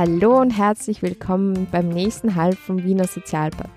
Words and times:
Hallo 0.00 0.40
und 0.40 0.50
herzlich 0.50 1.02
willkommen 1.02 1.66
beim 1.70 1.90
nächsten 1.90 2.34
Halb 2.34 2.56
vom 2.56 2.82
Wiener 2.82 3.06
Sozialbad. 3.06 3.68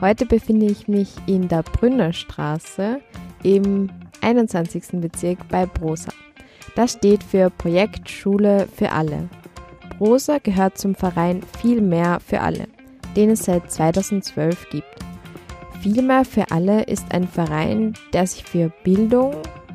Heute 0.00 0.24
befinde 0.24 0.64
ich 0.64 0.88
mich 0.88 1.10
in 1.26 1.48
der 1.48 1.62
Brünnerstraße 1.62 3.02
im 3.42 3.90
21. 4.22 5.00
Bezirk 5.00 5.46
bei 5.48 5.66
Brosa. 5.66 6.10
Das 6.74 6.92
steht 6.92 7.22
für 7.22 7.50
Projekt 7.50 8.08
Schule 8.08 8.66
für 8.74 8.92
alle. 8.92 9.28
Brosa 9.98 10.38
gehört 10.38 10.78
zum 10.78 10.94
Verein 10.94 11.42
Viel 11.60 11.82
mehr 11.82 12.18
für 12.20 12.40
alle, 12.40 12.68
den 13.14 13.28
es 13.28 13.44
seit 13.44 13.70
2012 13.70 14.70
gibt. 14.70 15.07
Viel 15.80 16.02
mehr 16.02 16.24
für 16.24 16.50
alle 16.50 16.82
ist 16.82 17.12
ein 17.12 17.28
Verein, 17.28 17.94
der 18.12 18.26
sich 18.26 18.42
für 18.42 18.72
Bildung, 18.82 19.34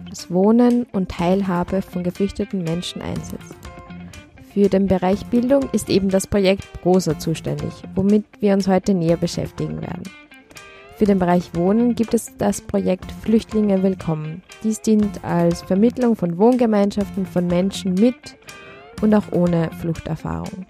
das 0.10 0.30
Wohnen 0.30 0.86
und 0.92 1.10
Teilhabe 1.10 1.82
von 1.82 2.04
geflüchteten 2.04 2.62
Menschen 2.64 3.02
einsetzt. 3.02 3.56
Für 4.54 4.68
den 4.68 4.88
Bereich 4.88 5.26
Bildung 5.28 5.70
ist 5.72 5.90
eben 5.90 6.10
das 6.10 6.28
Projekt 6.28 6.68
Prosa 6.82 7.18
zuständig, 7.18 7.72
womit 7.96 8.26
wir 8.42 8.54
uns 8.54 8.68
heute 8.68 8.94
näher 8.94 9.16
beschäftigen 9.16 9.82
werden. 9.82 10.04
Für 10.98 11.06
den 11.06 11.20
Bereich 11.20 11.56
Wohnen 11.56 11.96
gibt 11.96 12.14
es 12.14 12.36
das 12.38 12.60
Projekt 12.60 13.10
Flüchtlinge 13.22 13.82
Willkommen. 13.82 14.44
Dies 14.62 14.82
dient 14.82 15.24
als 15.24 15.62
Vermittlung 15.62 16.18
von 16.18 16.38
Wohngemeinschaften 16.38 17.26
von 17.26 17.48
Menschen 17.48 17.94
mit 17.94 18.36
und 19.02 19.16
auch 19.16 19.32
ohne 19.32 19.72
Fluchterfahrung. 19.80 20.66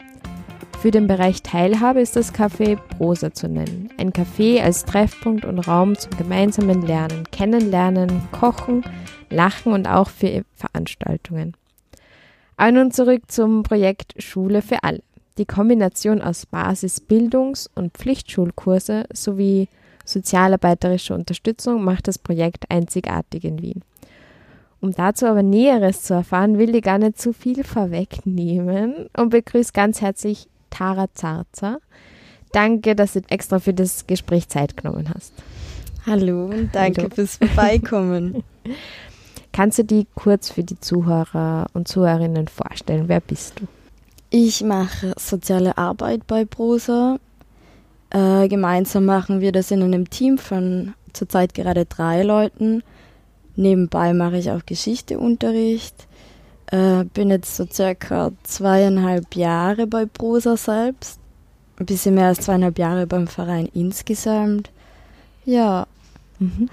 Für 0.84 0.92
den 0.92 1.08
Bereich 1.08 1.42
Teilhabe 1.42 2.02
ist 2.02 2.18
das 2.18 2.34
Café 2.34 2.76
Prosa 2.76 3.32
zu 3.32 3.48
nennen. 3.48 3.88
Ein 3.98 4.12
Café 4.12 4.62
als 4.62 4.84
Treffpunkt 4.84 5.46
und 5.46 5.60
Raum 5.60 5.98
zum 5.98 6.12
gemeinsamen 6.18 6.82
Lernen, 6.82 7.24
Kennenlernen, 7.32 8.28
Kochen, 8.34 8.84
Lachen 9.30 9.72
und 9.72 9.88
auch 9.88 10.10
für 10.10 10.44
Veranstaltungen. 10.56 11.54
Aber 12.58 12.74
nun 12.74 12.92
zurück 12.92 13.32
zum 13.32 13.64
Projekt 13.64 14.22
Schule 14.22 14.62
für 14.62 14.84
alle. 14.84 15.02
Die 15.38 15.46
Kombination 15.46 16.22
aus 16.22 16.46
Basisbildungs- 16.52 17.70
und 17.76 17.94
Pflichtschulkurse 17.94 19.06
sowie 19.14 19.70
sozialarbeiterischer 20.04 21.16
Unterstützung 21.16 21.86
macht 21.86 22.10
das 22.10 22.18
Projekt 22.20 22.66
einzigartig 22.68 23.46
in 23.46 23.62
Wien. 23.62 23.86
Um 24.82 24.92
dazu 24.92 25.28
aber 25.28 25.44
Näheres 25.44 26.04
zu 26.04 26.14
erfahren, 26.14 26.58
will 26.58 26.76
ich 26.76 26.84
gar 26.84 26.98
nicht 26.98 27.18
zu 27.18 27.32
viel 27.32 27.64
vorwegnehmen 27.64 29.10
und 29.16 29.30
begrüße 29.30 29.72
ganz 29.72 30.02
herzlich 30.02 30.50
Tara 30.74 31.08
Zarzer. 31.14 31.80
Danke, 32.52 32.96
dass 32.96 33.14
du 33.14 33.22
extra 33.30 33.60
für 33.60 33.74
das 33.74 34.08
Gespräch 34.08 34.50
Zeit 34.50 34.76
genommen 34.76 35.10
hast. 35.14 35.34
Hallo 36.06 36.46
und 36.46 36.74
danke 36.74 37.04
Hallo. 37.04 37.16
fürs 37.16 37.38
Vorbeikommen. 37.38 38.44
Kannst 39.52 39.78
du 39.78 39.84
die 39.84 40.08
kurz 40.16 40.50
für 40.50 40.64
die 40.64 40.80
Zuhörer 40.80 41.68
und 41.74 41.88
Zuhörerinnen 41.88 42.48
vorstellen? 42.48 43.08
Wer 43.08 43.22
bist 43.22 43.60
du? 43.60 43.68
Ich 44.32 44.64
mache 44.64 45.14
soziale 45.18 45.78
Arbeit 45.78 46.26
bei 46.26 46.44
Prosa. 46.44 47.20
Äh, 48.10 48.48
gemeinsam 48.48 49.06
machen 49.06 49.42
wir 49.42 49.52
das 49.52 49.70
in 49.70 49.84
einem 49.84 50.10
Team 50.10 50.40
von 50.40 50.96
zurzeit 51.14 51.54
gerade 51.54 51.86
drei 51.86 52.24
Leuten. 52.24 52.82
Nebenbei 53.56 54.14
mache 54.14 54.38
ich 54.38 54.50
auch 54.50 54.66
Geschichteunterricht. 54.66 56.08
Äh, 56.68 57.04
bin 57.06 57.30
jetzt 57.30 57.56
so 57.56 57.66
circa 57.70 58.32
zweieinhalb 58.44 59.36
Jahre 59.36 59.88
bei 59.88 60.06
Prosa 60.06 60.58
selbst. 60.58 61.20
Ein 61.80 61.86
bisschen 61.86 62.16
mehr 62.16 62.28
als 62.28 62.42
zweieinhalb 62.42 62.78
Jahre 62.78 63.08
beim 63.08 63.28
Verein 63.28 63.70
insgesamt. 63.74 64.72
Ja. 65.46 65.88
Mhm. 66.40 66.70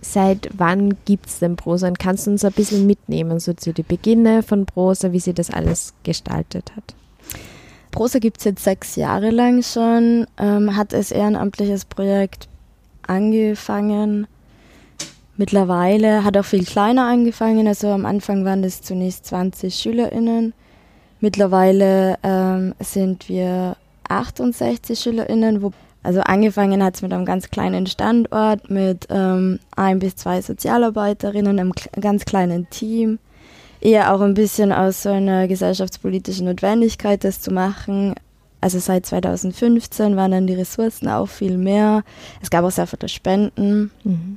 Seit 0.00 0.48
wann 0.56 0.96
gibt 1.04 1.26
es 1.26 1.40
denn 1.40 1.56
Prosa? 1.56 1.88
Und 1.88 1.98
kannst 1.98 2.26
du 2.26 2.30
uns 2.30 2.44
ein 2.44 2.52
bisschen 2.52 2.86
mitnehmen, 2.86 3.38
so 3.38 3.52
zu 3.52 3.72
den 3.72 3.84
Beginne 3.84 4.42
von 4.42 4.64
Prosa, 4.64 5.12
wie 5.12 5.20
sie 5.20 5.34
das 5.34 5.50
alles 5.50 5.92
gestaltet 6.04 6.72
hat? 6.74 6.94
Prosa 7.90 8.18
gibt 8.18 8.38
es 8.38 8.44
jetzt 8.44 8.64
sechs 8.64 8.96
Jahre 8.96 9.30
lang 9.30 9.62
schon, 9.62 10.26
ähm, 10.38 10.76
hat 10.76 10.94
als 10.94 11.10
ehrenamtliches 11.10 11.84
Projekt 11.84 12.48
angefangen. 13.06 14.26
Mittlerweile 15.40 16.22
hat 16.22 16.36
auch 16.36 16.44
viel 16.44 16.66
kleiner 16.66 17.06
angefangen, 17.06 17.66
also 17.66 17.88
am 17.88 18.04
Anfang 18.04 18.44
waren 18.44 18.62
es 18.62 18.82
zunächst 18.82 19.24
20 19.24 19.74
SchülerInnen. 19.74 20.52
Mittlerweile 21.20 22.18
ähm, 22.22 22.74
sind 22.78 23.26
wir 23.30 23.74
68 24.06 25.00
SchülerInnen, 25.00 25.62
wo 25.62 25.72
also 26.02 26.20
angefangen 26.20 26.84
hat 26.84 26.96
es 26.96 27.00
mit 27.00 27.14
einem 27.14 27.24
ganz 27.24 27.48
kleinen 27.48 27.86
Standort, 27.86 28.68
mit 28.68 29.06
ähm, 29.08 29.60
ein 29.74 29.98
bis 29.98 30.16
zwei 30.16 30.42
Sozialarbeiterinnen, 30.42 31.58
einem 31.58 31.72
ganz 31.98 32.26
kleinen 32.26 32.68
Team. 32.68 33.18
Eher 33.80 34.14
auch 34.14 34.20
ein 34.20 34.34
bisschen 34.34 34.72
aus 34.72 35.04
so 35.04 35.08
einer 35.08 35.48
gesellschaftspolitischen 35.48 36.48
Notwendigkeit, 36.48 37.24
das 37.24 37.40
zu 37.40 37.50
machen. 37.50 38.14
Also 38.60 38.78
seit 38.78 39.06
2015 39.06 40.16
waren 40.16 40.32
dann 40.32 40.46
die 40.46 40.52
Ressourcen 40.52 41.08
auch 41.08 41.30
viel 41.30 41.56
mehr. 41.56 42.04
Es 42.42 42.50
gab 42.50 42.62
auch 42.62 42.70
sehr 42.70 42.86
viele 42.86 43.08
Spenden. 43.08 43.90
Mhm. 44.04 44.36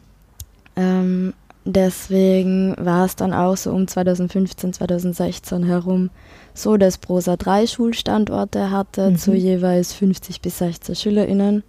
Ähm, 0.75 1.33
deswegen 1.65 2.75
war 2.77 3.05
es 3.05 3.15
dann 3.15 3.33
auch 3.33 3.57
so 3.57 3.71
um 3.71 3.87
2015, 3.87 4.73
2016 4.73 5.63
herum 5.63 6.09
so, 6.53 6.77
dass 6.77 6.97
Prosa 6.97 7.35
drei 7.35 7.65
Schulstandorte 7.67 8.71
hatte, 8.71 9.11
mhm. 9.11 9.17
zu 9.17 9.33
jeweils 9.33 9.93
50 9.93 10.41
bis 10.41 10.59
60 10.59 10.99
SchülerInnen. 10.99 11.63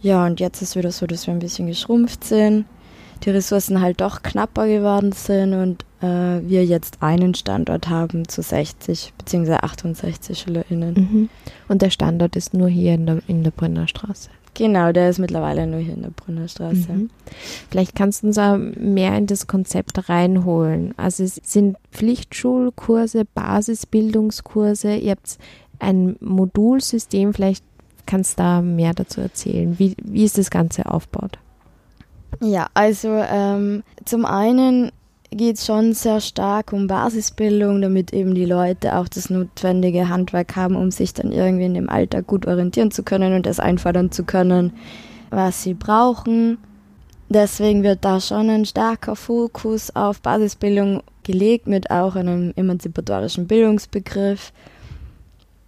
Ja, 0.00 0.24
und 0.24 0.40
jetzt 0.40 0.62
ist 0.62 0.76
wieder 0.76 0.92
so, 0.92 1.06
dass 1.06 1.26
wir 1.26 1.34
ein 1.34 1.40
bisschen 1.40 1.66
geschrumpft 1.66 2.24
sind, 2.24 2.64
die 3.22 3.30
Ressourcen 3.30 3.82
halt 3.82 4.00
doch 4.00 4.22
knapper 4.22 4.66
geworden 4.66 5.12
sind 5.12 5.52
und 5.52 5.84
äh, 6.00 6.40
wir 6.48 6.64
jetzt 6.64 7.02
einen 7.02 7.34
Standort 7.34 7.88
haben 7.90 8.26
zu 8.26 8.42
60 8.42 9.12
bzw. 9.18 9.56
68 9.56 10.38
SchülerInnen. 10.38 10.94
Mhm. 10.94 11.28
Und 11.68 11.82
der 11.82 11.90
Standort 11.90 12.34
ist 12.34 12.54
nur 12.54 12.68
hier 12.68 12.94
in 12.94 13.04
der, 13.04 13.18
in 13.26 13.44
der 13.44 13.50
Brennerstraße. 13.50 14.30
Genau, 14.54 14.92
der 14.92 15.10
ist 15.10 15.18
mittlerweile 15.18 15.66
nur 15.66 15.80
hier 15.80 15.94
in 15.94 16.02
der 16.02 16.10
Brunnerstraße. 16.10 16.92
Mhm. 16.92 17.10
Vielleicht 17.70 17.94
kannst 17.94 18.22
du 18.22 18.28
uns 18.28 18.38
auch 18.38 18.56
mehr 18.56 19.16
in 19.16 19.26
das 19.26 19.46
Konzept 19.46 20.08
reinholen. 20.08 20.92
Also 20.96 21.24
es 21.24 21.40
sind 21.44 21.76
Pflichtschulkurse, 21.92 23.24
Basisbildungskurse, 23.24 24.96
ihr 24.96 25.12
habt 25.12 25.38
ein 25.78 26.16
Modulsystem, 26.20 27.32
vielleicht 27.32 27.64
kannst 28.06 28.38
du 28.38 28.42
da 28.42 28.60
mehr 28.60 28.92
dazu 28.92 29.20
erzählen. 29.20 29.78
Wie, 29.78 29.94
wie 30.02 30.24
ist 30.24 30.36
das 30.36 30.50
Ganze 30.50 30.86
aufgebaut? 30.86 31.38
Ja, 32.42 32.68
also 32.74 33.08
ähm, 33.08 33.82
zum 34.04 34.24
einen 34.24 34.90
geht 35.30 35.58
es 35.58 35.66
schon 35.66 35.92
sehr 35.92 36.20
stark 36.20 36.72
um 36.72 36.86
Basisbildung, 36.86 37.80
damit 37.80 38.12
eben 38.12 38.34
die 38.34 38.44
Leute 38.44 38.96
auch 38.96 39.08
das 39.08 39.30
notwendige 39.30 40.08
Handwerk 40.08 40.56
haben, 40.56 40.76
um 40.76 40.90
sich 40.90 41.14
dann 41.14 41.30
irgendwie 41.30 41.66
in 41.66 41.74
dem 41.74 41.88
Alltag 41.88 42.26
gut 42.26 42.46
orientieren 42.46 42.90
zu 42.90 43.02
können 43.02 43.34
und 43.34 43.46
das 43.46 43.60
einfordern 43.60 44.10
zu 44.10 44.24
können, 44.24 44.72
was 45.30 45.62
sie 45.62 45.74
brauchen. 45.74 46.58
Deswegen 47.28 47.84
wird 47.84 48.04
da 48.04 48.20
schon 48.20 48.50
ein 48.50 48.64
starker 48.64 49.14
Fokus 49.14 49.94
auf 49.94 50.20
Basisbildung 50.20 51.02
gelegt, 51.22 51.68
mit 51.68 51.90
auch 51.92 52.16
einem 52.16 52.52
emanzipatorischen 52.56 53.46
Bildungsbegriff. 53.46 54.52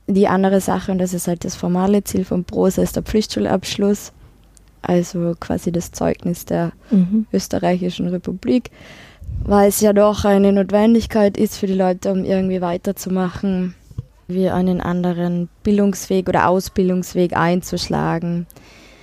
Die 0.09 0.27
andere 0.27 0.61
Sache, 0.61 0.91
und 0.91 0.99
das 0.99 1.15
ist 1.15 1.29
halt 1.29 1.44
das 1.44 1.55
formale 1.55 2.03
Ziel 2.03 2.25
von 2.25 2.43
Prosa, 2.43 2.83
ist 2.83 2.97
der 2.97 3.05
Pflichtschulabschluss, 3.05 4.12
also 4.83 5.37
quasi 5.39 5.71
das 5.71 5.93
Zeugnis 5.93 6.44
der 6.44 6.73
mhm. 6.91 7.27
österreichischen 7.33 8.09
Republik 8.09 8.73
weil 9.45 9.69
es 9.69 9.81
ja 9.81 9.93
doch 9.93 10.25
eine 10.25 10.53
Notwendigkeit 10.53 11.37
ist 11.37 11.57
für 11.57 11.67
die 11.67 11.75
Leute, 11.75 12.13
um 12.13 12.25
irgendwie 12.25 12.61
weiterzumachen, 12.61 13.75
wie 14.29 14.49
einen 14.49 14.81
anderen 14.81 15.49
Bildungsweg 15.63 16.29
oder 16.29 16.49
Ausbildungsweg 16.49 17.37
einzuschlagen. 17.37 18.47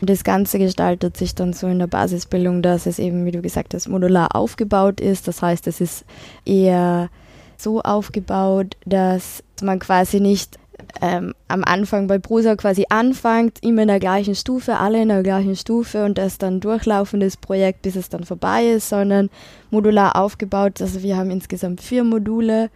Das 0.02 0.24
Ganze 0.24 0.60
gestaltet 0.60 1.18
sich 1.18 1.36
dann 1.36 1.52
so 1.52 1.68
in 1.68 1.80
der 1.80 1.88
Basisbildung, 1.88 2.62
dass 2.62 2.86
es 2.86 3.00
eben, 3.00 3.26
wie 3.26 3.32
du 3.32 3.42
gesagt 3.42 3.74
hast, 3.74 3.90
modular 3.90 4.36
aufgebaut 4.36 5.02
ist. 5.02 5.28
Das 5.28 5.41
heißt, 5.41 5.68
es 5.68 5.82
ist 5.82 6.06
eher 6.46 7.09
so 7.58 7.82
aufgebaut, 7.82 8.78
dass 8.85 9.44
man 9.62 9.80
quasi 9.80 10.22
nicht 10.22 10.58
ähm, 11.02 11.34
am 11.47 11.64
Anfang 11.64 12.08
bei 12.08 12.18
Brusa 12.18 12.56
quasi 12.56 12.86
anfängt, 12.90 13.59
immer 13.62 13.84
in 13.84 13.88
der 13.88 14.00
gleichen 14.00 14.36
Stufe, 14.36 14.78
alle 14.78 15.02
in 15.02 15.09
der 15.09 15.24
gleichen 15.24 15.56
Stufe 15.56 16.06
und 16.06 16.18
das 16.18 16.38
dann 16.38 16.59
durchlaufendes 16.59 17.38
Projekt, 17.38 17.82
bis 17.82 17.96
es 17.96 18.09
dann 18.09 18.24
vorbei 18.24 18.66
ist, 18.68 18.90
sondern 18.90 19.30
modular 19.72 20.16
aufgebaut. 20.16 20.82
Also 20.82 21.03
wir 21.03 21.18
haben 21.18 21.32
insgesamt 21.32 21.82
vier 21.82 22.03
Module, 22.03 22.70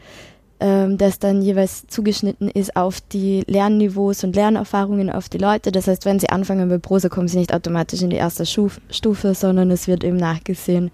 ähm, 0.60 0.98
das 0.98 1.20
dann 1.20 1.42
jeweils 1.42 1.88
zugeschnitten 1.88 2.50
ist 2.50 2.76
auf 2.76 3.02
die 3.02 3.44
Lernniveaus 3.48 4.24
und 4.24 4.36
Lernerfahrungen 4.36 5.10
auf 5.10 5.28
die 5.28 5.38
Leute. 5.38 5.72
Das 5.72 5.88
heißt, 5.88 6.06
wenn 6.06 6.20
sie 6.20 6.30
anfangen 6.30 6.70
bei 6.70 6.78
Prosa, 6.78 7.10
kommen 7.10 7.28
sie 7.28 7.38
nicht 7.38 7.54
automatisch 7.54 8.02
in 8.02 8.10
die 8.10 8.16
erste 8.16 8.46
Schuf 8.46 8.80
Stufe, 8.90 9.34
sondern 9.34 9.72
es 9.72 9.88
wird 9.88 10.04
eben 10.04 10.18
nachgesehen, 10.18 10.92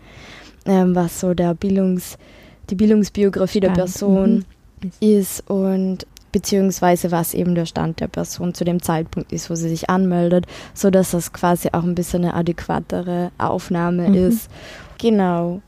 ähm, 0.65 0.95
was 0.95 1.19
so 1.19 1.33
der 1.33 1.53
Bildungs, 1.53 2.17
die 2.69 2.75
Bildungsbiografie 2.75 3.59
Spannend. 3.59 3.77
der 3.77 3.83
Person 3.83 4.45
mhm. 4.81 4.91
ist 4.99 5.49
und 5.49 6.07
beziehungsweise 6.31 7.11
was 7.11 7.33
eben 7.33 7.55
der 7.55 7.65
Stand 7.65 7.99
der 7.99 8.07
Person 8.07 8.53
zu 8.53 8.63
dem 8.63 8.81
Zeitpunkt 8.81 9.31
ist, 9.31 9.49
wo 9.49 9.55
sie 9.55 9.69
sich 9.69 9.89
anmeldet, 9.89 10.45
so 10.73 10.89
dass 10.89 11.11
das 11.11 11.33
quasi 11.33 11.69
auch 11.71 11.83
ein 11.83 11.95
bisschen 11.95 12.23
eine 12.23 12.33
adäquatere 12.33 13.31
Aufnahme 13.37 14.09
mhm. 14.09 14.15
ist. 14.15 14.49
Genau. 14.97 15.61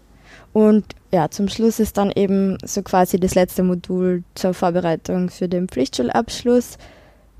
Und 0.53 0.85
ja, 1.11 1.29
zum 1.29 1.47
Schluss 1.47 1.79
ist 1.79 1.97
dann 1.97 2.11
eben 2.11 2.57
so 2.63 2.81
quasi 2.81 3.19
das 3.19 3.35
letzte 3.35 3.63
Modul 3.63 4.23
zur 4.35 4.53
Vorbereitung 4.53 5.29
für 5.29 5.47
den 5.47 5.67
Pflichtschulabschluss. 5.67 6.77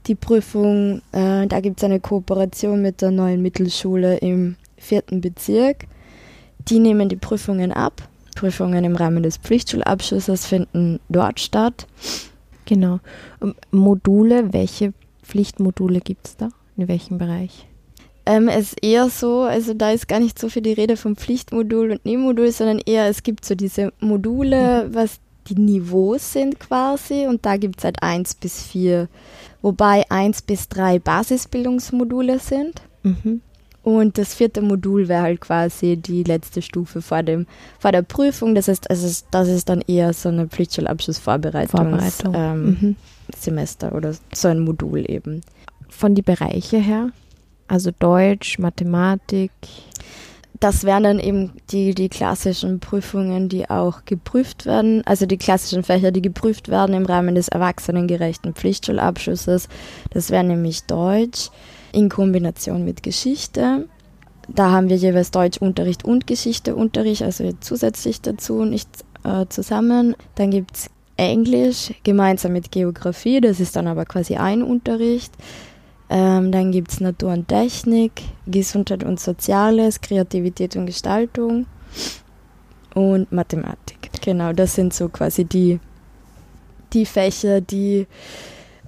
Die 0.07 0.15
Prüfung, 0.15 1.01
äh, 1.11 1.45
da 1.47 1.59
gibt 1.59 1.77
es 1.79 1.83
eine 1.83 1.99
Kooperation 1.99 2.81
mit 2.81 3.01
der 3.01 3.11
neuen 3.11 3.41
Mittelschule 3.41 4.17
im 4.17 4.55
vierten 4.77 5.21
Bezirk. 5.21 5.85
Die 6.67 6.79
nehmen 6.79 7.09
die 7.09 7.17
Prüfungen 7.17 7.71
ab. 7.71 8.01
Prüfungen 8.35 8.83
im 8.83 8.95
Rahmen 8.95 9.23
des 9.23 9.37
Pflichtschulabschlusses 9.37 10.45
finden 10.45 10.99
dort 11.09 11.39
statt. 11.39 11.85
Genau. 12.71 13.01
Module, 13.71 14.53
welche 14.53 14.93
Pflichtmodule 15.23 15.99
gibt 15.99 16.25
es 16.25 16.37
da? 16.37 16.47
In 16.77 16.87
welchem 16.87 17.17
Bereich? 17.17 17.67
Ähm, 18.25 18.47
es 18.47 18.71
ist 18.71 18.77
eher 18.81 19.09
so, 19.09 19.41
also 19.41 19.73
da 19.73 19.91
ist 19.91 20.07
gar 20.07 20.21
nicht 20.21 20.39
so 20.39 20.47
viel 20.47 20.61
die 20.61 20.71
Rede 20.71 20.95
vom 20.95 21.17
Pflichtmodul 21.17 21.91
und 21.91 22.05
Nebenmodul, 22.05 22.49
sondern 22.49 22.79
eher 22.79 23.09
es 23.09 23.23
gibt 23.23 23.43
so 23.43 23.55
diese 23.55 23.91
Module, 23.99 24.87
mhm. 24.87 24.95
was 24.95 25.19
die 25.47 25.55
Niveaus 25.55 26.31
sind 26.31 26.61
quasi 26.61 27.27
und 27.27 27.45
da 27.45 27.57
gibt 27.57 27.79
es 27.79 27.83
halt 27.83 28.01
1 28.01 28.35
bis 28.35 28.63
4, 28.63 29.09
wobei 29.61 30.09
1 30.09 30.43
bis 30.43 30.69
3 30.69 30.99
Basisbildungsmodule 30.99 32.39
sind. 32.39 32.81
Mhm. 33.03 33.41
Und 33.83 34.17
das 34.17 34.35
vierte 34.35 34.61
Modul 34.61 35.07
wäre 35.07 35.23
halt 35.23 35.41
quasi 35.41 35.97
die 35.97 36.23
letzte 36.23 36.61
Stufe 36.61 37.01
vor, 37.01 37.23
dem, 37.23 37.47
vor 37.79 37.91
der 37.91 38.03
Prüfung. 38.03 38.53
Das 38.53 38.67
heißt, 38.67 38.89
also 38.89 39.23
das 39.31 39.47
ist 39.47 39.69
dann 39.69 39.81
eher 39.81 40.13
so 40.13 40.29
eine 40.29 40.47
Pflichtschulabschlussvorbereitung 40.47 41.99
ähm, 42.33 42.65
mhm. 42.65 42.95
Semester 43.35 43.95
oder 43.95 44.13
so 44.33 44.47
ein 44.47 44.59
Modul 44.59 45.09
eben. 45.09 45.41
Von 45.89 46.13
die 46.13 46.21
Bereiche 46.21 46.77
her? 46.77 47.09
Also 47.67 47.89
Deutsch, 47.97 48.59
Mathematik. 48.59 49.51
Das 50.59 50.83
wären 50.83 51.03
dann 51.03 51.19
eben 51.19 51.53
die, 51.71 51.95
die 51.95 52.09
klassischen 52.09 52.79
Prüfungen, 52.79 53.49
die 53.49 53.67
auch 53.67 54.05
geprüft 54.05 54.67
werden, 54.67 55.01
also 55.07 55.25
die 55.25 55.37
klassischen 55.37 55.83
Fächer, 55.83 56.11
die 56.11 56.21
geprüft 56.21 56.69
werden 56.69 56.93
im 56.93 57.07
Rahmen 57.07 57.33
des 57.33 57.47
erwachsenengerechten 57.47 58.53
Pflichtschulabschlusses. 58.53 59.69
Das 60.11 60.29
wäre 60.29 60.43
nämlich 60.43 60.83
Deutsch 60.83 61.49
in 61.93 62.09
Kombination 62.09 62.85
mit 62.85 63.03
Geschichte. 63.03 63.87
Da 64.47 64.71
haben 64.71 64.89
wir 64.89 64.97
jeweils 64.97 65.31
Deutschunterricht 65.31 66.03
und 66.03 66.27
Geschichteunterricht, 66.27 67.21
also 67.21 67.51
zusätzlich 67.59 68.21
dazu, 68.21 68.65
nicht 68.65 68.89
äh, 69.23 69.45
zusammen. 69.47 70.15
Dann 70.35 70.51
gibt 70.51 70.75
es 70.75 70.89
Englisch 71.17 71.93
gemeinsam 72.03 72.53
mit 72.53 72.71
Geografie, 72.71 73.41
das 73.41 73.59
ist 73.59 73.75
dann 73.75 73.87
aber 73.87 74.05
quasi 74.05 74.35
ein 74.35 74.63
Unterricht. 74.63 75.33
Ähm, 76.09 76.51
dann 76.51 76.71
gibt 76.71 76.91
es 76.91 76.99
Natur 76.99 77.31
und 77.31 77.47
Technik, 77.47 78.23
Gesundheit 78.45 79.03
und 79.03 79.19
Soziales, 79.19 80.01
Kreativität 80.01 80.75
und 80.75 80.85
Gestaltung 80.85 81.67
und 82.93 83.31
Mathematik. 83.31 84.09
Genau, 84.21 84.51
das 84.51 84.75
sind 84.75 84.93
so 84.93 85.07
quasi 85.07 85.45
die, 85.45 85.79
die 86.91 87.05
Fächer, 87.05 87.61
die 87.61 88.07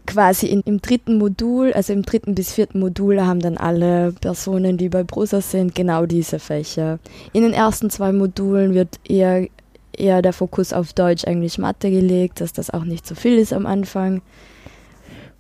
quasi 0.06 0.48
in, 0.48 0.62
im 0.62 0.82
dritten 0.82 1.18
Modul, 1.18 1.74
also 1.74 1.94
im 1.94 2.04
dritten 2.04 2.36
bis 2.36 2.54
vierten 2.54 2.80
Modul 2.80 3.22
haben 3.22 3.40
dann 3.40 3.58
alle 3.58 4.12
Personen, 4.14 4.78
die 4.78 4.90
bei 4.90 5.04
Prosa 5.04 5.42
sind, 5.42 5.76
genau 5.76 6.06
diese 6.06 6.40
Fächer. 6.40 7.00
In 7.32 7.44
den 7.44 7.54
ersten 7.54 7.90
zwei 7.90 8.12
Modulen 8.12 8.74
wird 8.74 9.00
eher, 9.08 9.48
eher 9.96 10.22
der 10.22 10.34
Fokus 10.34 10.74
auf 10.74 10.94
Deutsch, 10.94 11.24
Englisch, 11.24 11.58
Mathe 11.58 11.90
gelegt, 11.90 12.42
dass 12.42 12.54
das 12.54 12.70
auch 12.70 12.84
nicht 12.84 13.08
so 13.08 13.16
viel 13.16 13.38
ist 13.38 13.54
am 13.54 13.66
Anfang. 13.66 14.22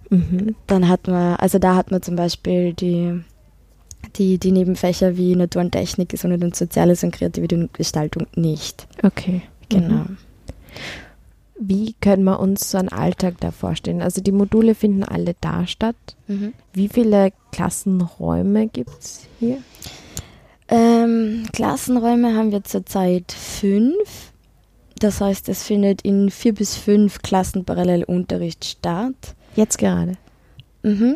Mhm. 0.09 0.55
Dann 0.67 0.87
hat 0.87 1.07
man, 1.07 1.35
also 1.35 1.59
da 1.59 1.75
hat 1.75 1.91
man 1.91 2.01
zum 2.01 2.15
Beispiel 2.15 2.73
die, 2.73 3.21
die, 4.15 4.37
die 4.37 4.51
Nebenfächer 4.51 5.17
wie 5.17 5.35
Natur 5.35 5.61
und 5.61 5.71
Technik, 5.71 6.09
Gesundheit 6.09 6.43
und 6.43 6.55
Soziales 6.55 7.03
und 7.03 7.11
Kreativität 7.11 7.59
und 7.59 7.73
Gestaltung 7.73 8.27
nicht. 8.35 8.87
Okay. 9.01 9.41
Genau. 9.69 10.03
Mhm. 10.03 10.17
Wie 11.65 11.95
können 12.01 12.25
wir 12.25 12.41
uns 12.41 12.71
so 12.71 12.77
einen 12.77 12.89
Alltag 12.89 13.35
da 13.39 13.51
vorstellen? 13.51 14.01
Also 14.01 14.21
die 14.21 14.33
Module 14.33 14.75
finden 14.75 15.03
alle 15.03 15.33
da 15.39 15.65
statt. 15.65 15.95
Mhm. 16.27 16.53
Wie 16.73 16.89
viele 16.89 17.31
Klassenräume 17.53 18.67
gibt 18.67 18.99
es 18.99 19.27
hier? 19.39 19.59
Ähm, 20.67 21.45
Klassenräume 21.53 22.35
haben 22.35 22.51
wir 22.51 22.65
zurzeit 22.65 23.31
fünf. 23.31 24.33
Das 24.99 25.21
heißt, 25.21 25.47
es 25.47 25.63
findet 25.63 26.01
in 26.01 26.29
vier 26.31 26.53
bis 26.53 26.75
fünf 26.75 27.21
Klassen 27.21 27.63
parallel 27.63 28.03
Unterricht 28.03 28.65
statt. 28.65 29.35
Jetzt 29.55 29.77
gerade. 29.77 30.17
Mhm. 30.81 31.15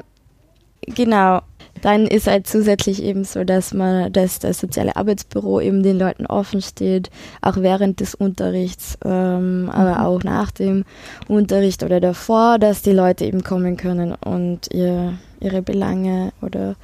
Genau. 0.87 1.41
Dann 1.81 2.07
ist 2.07 2.27
halt 2.27 2.47
zusätzlich 2.47 3.03
eben 3.03 3.23
so, 3.23 3.43
dass 3.43 3.73
man, 3.73 4.11
dass 4.11 4.39
das 4.39 4.59
soziale 4.59 4.95
Arbeitsbüro 4.95 5.61
eben 5.61 5.83
den 5.83 5.99
Leuten 5.99 6.25
offen 6.25 6.61
steht, 6.61 7.11
auch 7.41 7.57
während 7.57 7.99
des 7.99 8.15
Unterrichts, 8.15 8.97
ähm, 9.05 9.63
mhm. 9.63 9.69
aber 9.69 10.05
auch 10.07 10.23
nach 10.23 10.49
dem 10.49 10.85
Unterricht 11.27 11.83
oder 11.83 11.99
davor, 11.99 12.57
dass 12.57 12.81
die 12.81 12.93
Leute 12.93 13.25
eben 13.25 13.43
kommen 13.43 13.77
können 13.77 14.15
und 14.15 14.73
ihr, 14.73 15.19
ihre 15.39 15.61
Belange 15.61 16.33
oder 16.41 16.75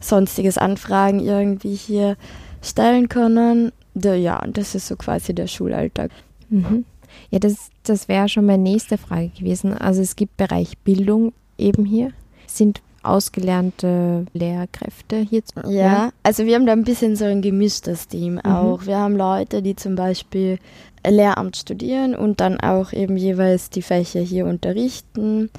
sonstiges 0.00 0.58
Anfragen 0.58 1.20
irgendwie 1.20 1.74
hier 1.74 2.16
stellen 2.62 3.08
können. 3.08 3.70
Ja, 3.94 4.44
das 4.48 4.74
ist 4.74 4.88
so 4.88 4.96
quasi 4.96 5.34
der 5.34 5.46
Schulalltag. 5.46 6.10
Mhm. 6.48 6.84
Ja, 7.30 7.38
das, 7.38 7.70
das 7.84 8.08
wäre 8.08 8.28
schon 8.28 8.46
meine 8.46 8.62
nächste 8.62 8.98
Frage 8.98 9.28
gewesen. 9.28 9.76
Also 9.76 10.02
es 10.02 10.16
gibt 10.16 10.36
Bereich 10.36 10.78
Bildung 10.78 11.32
eben 11.58 11.84
hier. 11.84 12.10
Sind 12.46 12.80
ausgelernte 13.02 14.26
Lehrkräfte 14.32 15.16
hier? 15.16 15.42
Ja, 15.64 15.70
ja, 15.70 16.10
also 16.22 16.44
wir 16.44 16.54
haben 16.54 16.66
da 16.66 16.72
ein 16.72 16.84
bisschen 16.84 17.16
so 17.16 17.24
ein 17.24 17.42
gemischtes 17.42 18.08
Team 18.08 18.34
mhm. 18.34 18.40
auch. 18.50 18.86
Wir 18.86 18.98
haben 18.98 19.16
Leute, 19.16 19.62
die 19.62 19.76
zum 19.76 19.94
Beispiel 19.94 20.58
Lehramt 21.06 21.56
studieren 21.56 22.14
und 22.14 22.40
dann 22.40 22.60
auch 22.60 22.92
eben 22.92 23.16
jeweils 23.16 23.70
die 23.70 23.82
Fächer 23.82 24.20
hier 24.20 24.46
unterrichten. 24.46 25.50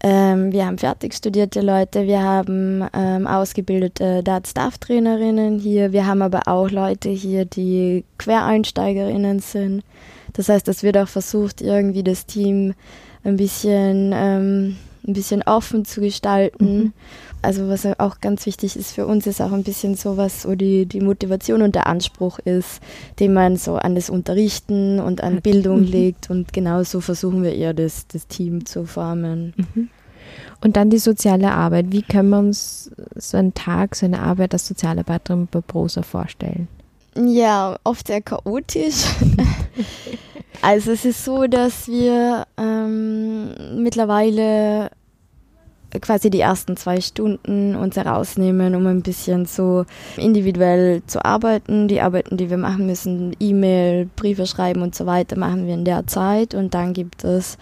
Ähm, 0.00 0.52
wir 0.52 0.64
haben 0.64 0.78
fertig 0.78 1.12
studierte 1.14 1.60
Leute, 1.60 2.06
wir 2.06 2.22
haben 2.22 2.86
ähm, 2.94 3.26
ausgebildete 3.26 4.22
Dart-Staff-Trainerinnen 4.22 5.58
hier, 5.58 5.92
wir 5.92 6.06
haben 6.06 6.22
aber 6.22 6.42
auch 6.46 6.70
Leute 6.70 7.08
hier, 7.08 7.44
die 7.44 8.04
Quereinsteigerinnen 8.16 9.40
sind. 9.40 9.82
Das 10.34 10.48
heißt, 10.48 10.68
es 10.68 10.84
wird 10.84 10.96
auch 10.98 11.08
versucht, 11.08 11.60
irgendwie 11.60 12.04
das 12.04 12.26
Team 12.26 12.74
ein 13.24 13.36
bisschen, 13.36 14.12
ähm, 14.14 14.76
ein 15.08 15.14
bisschen 15.14 15.42
offen 15.42 15.84
zu 15.84 16.00
gestalten. 16.00 16.78
Mhm. 16.78 16.92
Also 17.40 17.68
was 17.68 17.86
auch 17.98 18.20
ganz 18.20 18.46
wichtig 18.46 18.76
ist 18.76 18.92
für 18.92 19.06
uns, 19.06 19.26
ist 19.26 19.40
auch 19.40 19.52
ein 19.52 19.62
bisschen 19.62 19.94
so, 19.94 20.16
was 20.16 20.42
so 20.42 20.54
die, 20.54 20.86
die 20.86 21.00
Motivation 21.00 21.62
und 21.62 21.74
der 21.74 21.86
Anspruch 21.86 22.38
ist, 22.40 22.80
den 23.20 23.32
man 23.32 23.56
so 23.56 23.76
an 23.76 23.94
das 23.94 24.10
Unterrichten 24.10 25.00
und 25.00 25.22
an 25.22 25.40
Bildung 25.40 25.80
mhm. 25.80 25.86
legt. 25.86 26.30
Und 26.30 26.52
genauso 26.52 27.00
versuchen 27.00 27.42
wir 27.42 27.54
eher 27.54 27.74
das, 27.74 28.06
das 28.08 28.26
Team 28.26 28.66
zu 28.66 28.86
formen. 28.86 29.54
Mhm. 29.56 29.88
Und 30.60 30.76
dann 30.76 30.90
die 30.90 30.98
soziale 30.98 31.52
Arbeit. 31.52 31.86
Wie 31.90 32.02
können 32.02 32.30
wir 32.30 32.38
uns 32.38 32.90
so 33.14 33.36
einen 33.36 33.54
Tag, 33.54 33.94
so 33.94 34.06
eine 34.06 34.20
Arbeit 34.20 34.52
als 34.52 34.66
Sozialarbeiterin 34.66 35.46
bei 35.50 35.60
Prosa 35.60 36.02
vorstellen? 36.02 36.68
Ja, 37.16 37.78
oft 37.84 38.08
sehr 38.08 38.20
chaotisch. 38.20 39.04
also 40.62 40.92
es 40.92 41.04
ist 41.04 41.24
so, 41.24 41.46
dass 41.46 41.88
wir 41.88 42.46
ähm, 42.56 43.82
mittlerweile 43.82 44.90
quasi 46.00 46.30
die 46.30 46.40
ersten 46.40 46.76
zwei 46.76 47.00
Stunden 47.00 47.74
uns 47.74 47.96
herausnehmen, 47.96 48.74
um 48.74 48.86
ein 48.86 49.02
bisschen 49.02 49.46
so 49.46 49.84
individuell 50.16 51.02
zu 51.06 51.24
arbeiten. 51.24 51.88
Die 51.88 52.00
Arbeiten, 52.00 52.36
die 52.36 52.50
wir 52.50 52.58
machen 52.58 52.86
müssen, 52.86 53.34
E-Mail, 53.40 54.08
Briefe 54.16 54.46
schreiben 54.46 54.82
und 54.82 54.94
so 54.94 55.06
weiter, 55.06 55.38
machen 55.38 55.66
wir 55.66 55.74
in 55.74 55.84
der 55.84 56.06
Zeit. 56.06 56.54
Und 56.54 56.74
dann 56.74 56.92
gibt 56.92 57.24
es 57.24 57.58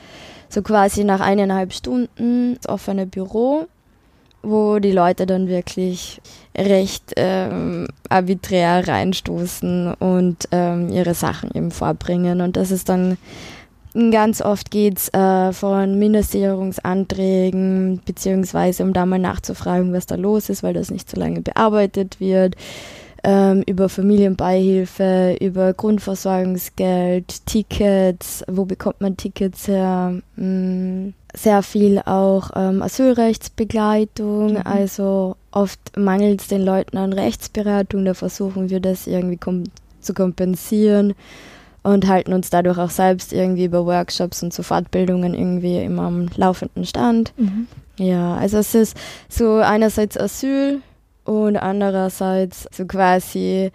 so 0.49 0.63
quasi 0.63 1.05
nach 1.05 1.21
eineinhalb 1.21 1.73
Stunden 1.73 2.57
das 2.57 2.69
offene 2.69 3.07
Büro 3.07 3.67
wo 4.47 4.79
die 4.79 4.93
Leute 4.93 5.27
dann 5.27 5.49
wirklich 5.49 6.21
recht 6.57 7.13
ähm, 7.17 7.89
arbiträr 8.09 8.87
reinstoßen 8.87 9.95
und 9.95 10.49
ähm, 10.53 10.89
ihre 10.89 11.15
Sachen 11.15 11.51
eben 11.53 11.73
vorbringen. 11.73 12.41
Und 12.41 12.57
das 12.57 12.71
ist 12.71 12.89
dann 12.89 13.19
ganz 14.11 14.43
oft 14.43 14.71
geht 14.71 14.99
es 14.99 15.09
äh, 15.15 15.53
von 15.53 15.99
Mindestsicherungsanträgen, 15.99 18.01
beziehungsweise 18.05 18.83
um 18.83 18.93
da 18.93 19.07
mal 19.07 19.19
nachzufragen, 19.19 19.93
was 19.93 20.07
da 20.07 20.17
los 20.17 20.51
ist, 20.51 20.63
weil 20.63 20.75
das 20.75 20.91
nicht 20.91 21.11
so 21.11 21.19
lange 21.19 21.41
bearbeitet 21.41 22.21
wird, 22.21 22.57
ähm, 23.25 23.63
über 23.67 23.89
Familienbeihilfe, 23.89 25.37
über 25.41 25.73
Grundversorgungsgeld, 25.73 27.47
Tickets, 27.47 28.45
wo 28.49 28.65
bekommt 28.65 29.01
man 29.01 29.17
Tickets 29.17 29.67
her, 29.67 30.21
mh, 30.37 30.45
mm, 30.45 31.15
sehr 31.35 31.63
viel 31.63 32.01
auch 32.01 32.51
ähm, 32.55 32.83
Asylrechtsbegleitung. 32.83 34.55
Mhm. 34.55 34.63
Also 34.65 35.37
oft 35.51 35.81
mangelt 35.97 36.41
es 36.41 36.49
den 36.49 36.63
Leuten 36.63 36.97
an 36.97 37.13
Rechtsberatung. 37.13 38.05
Da 38.05 38.15
versuchen 38.15 38.71
wir 38.71 38.81
das 38.81 39.07
irgendwie 39.07 39.37
kom 39.37 39.65
zu 40.01 40.15
kompensieren. 40.15 41.15
Und 41.87 42.09
halten 42.09 42.33
uns 42.33 42.51
dadurch 42.51 42.79
auch 42.79 42.91
selbst 42.91 43.33
irgendwie 43.33 43.67
über 43.67 43.87
Workshops 43.87 44.43
und 44.43 44.53
so 44.53 44.65
Fortbildungen 44.65 45.35
irgendwie 45.35 45.79
immer 45.79 46.03
am 46.03 46.27
laufenden 46.35 46.85
Stand. 46.85 47.33
Mhm. 47.37 47.69
Ja, 47.97 48.35
also 48.35 48.59
es 48.59 48.75
ist 48.75 48.97
so 49.29 49.59
einerseits 49.59 50.19
Asyl 50.19 50.83
und 51.25 51.57
andererseits 51.57 52.69
so 52.73 52.87
quasi 52.87 53.71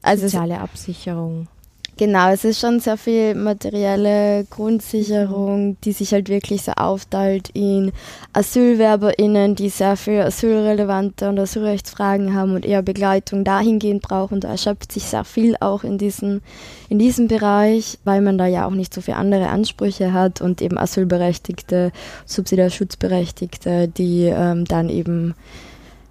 also 0.00 0.28
soziale 0.28 0.60
Absicherung. 0.60 1.48
Genau, 1.98 2.30
es 2.30 2.44
ist 2.44 2.60
schon 2.60 2.78
sehr 2.78 2.98
viel 2.98 3.34
materielle 3.34 4.44
Grundsicherung, 4.50 5.80
die 5.80 5.92
sich 5.92 6.12
halt 6.12 6.28
wirklich 6.28 6.60
so 6.60 6.72
aufteilt 6.72 7.48
in 7.54 7.90
AsylwerberInnen, 8.34 9.54
die 9.54 9.70
sehr 9.70 9.96
viel 9.96 10.20
asylrelevante 10.20 11.26
und 11.26 11.38
Asylrechtsfragen 11.38 12.34
haben 12.34 12.54
und 12.54 12.66
eher 12.66 12.82
Begleitung 12.82 13.44
dahingehend 13.44 14.02
brauchen. 14.02 14.40
Da 14.40 14.48
erschöpft 14.48 14.92
sich 14.92 15.04
sehr 15.04 15.24
viel 15.24 15.56
auch 15.60 15.84
in, 15.84 15.96
diesen, 15.96 16.42
in 16.90 16.98
diesem 16.98 17.28
Bereich, 17.28 17.98
weil 18.04 18.20
man 18.20 18.36
da 18.36 18.44
ja 18.46 18.66
auch 18.66 18.72
nicht 18.72 18.92
so 18.92 19.00
viele 19.00 19.16
andere 19.16 19.48
Ansprüche 19.48 20.12
hat 20.12 20.42
und 20.42 20.60
eben 20.60 20.76
Asylberechtigte, 20.76 21.92
Subsidiarschutzberechtigte, 22.26 23.88
die 23.88 24.24
ähm, 24.24 24.66
dann 24.66 24.90
eben 24.90 25.34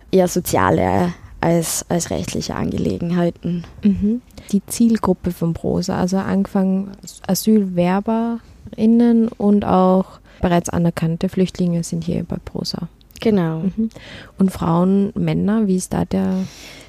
eher 0.10 0.27
soziale 0.27 1.13
als, 1.46 1.86
als 1.90 2.10
rechtliche 2.10 2.56
Angelegenheiten. 2.56 3.66
Mhm. 3.84 4.24
Die 4.52 4.66
Zielgruppe 4.66 5.30
von 5.30 5.54
Prosa, 5.54 6.00
also 6.00 6.18
angefangen 6.18 6.92
AsylwerberInnen 7.28 9.28
und 9.28 9.64
auch 9.64 10.20
bereits 10.42 10.70
anerkannte 10.70 11.30
Flüchtlinge 11.30 11.84
sind 11.84 12.04
hier 12.04 12.24
bei 12.24 12.38
Prosa. 12.44 12.90
Genau. 13.22 13.60
Mhm. 13.60 13.92
Und 14.40 14.52
Frauen, 14.52 15.12
Männer, 15.14 15.68
wie 15.68 15.75
ist 15.75 15.94
da 15.94 16.06
der? 16.06 16.46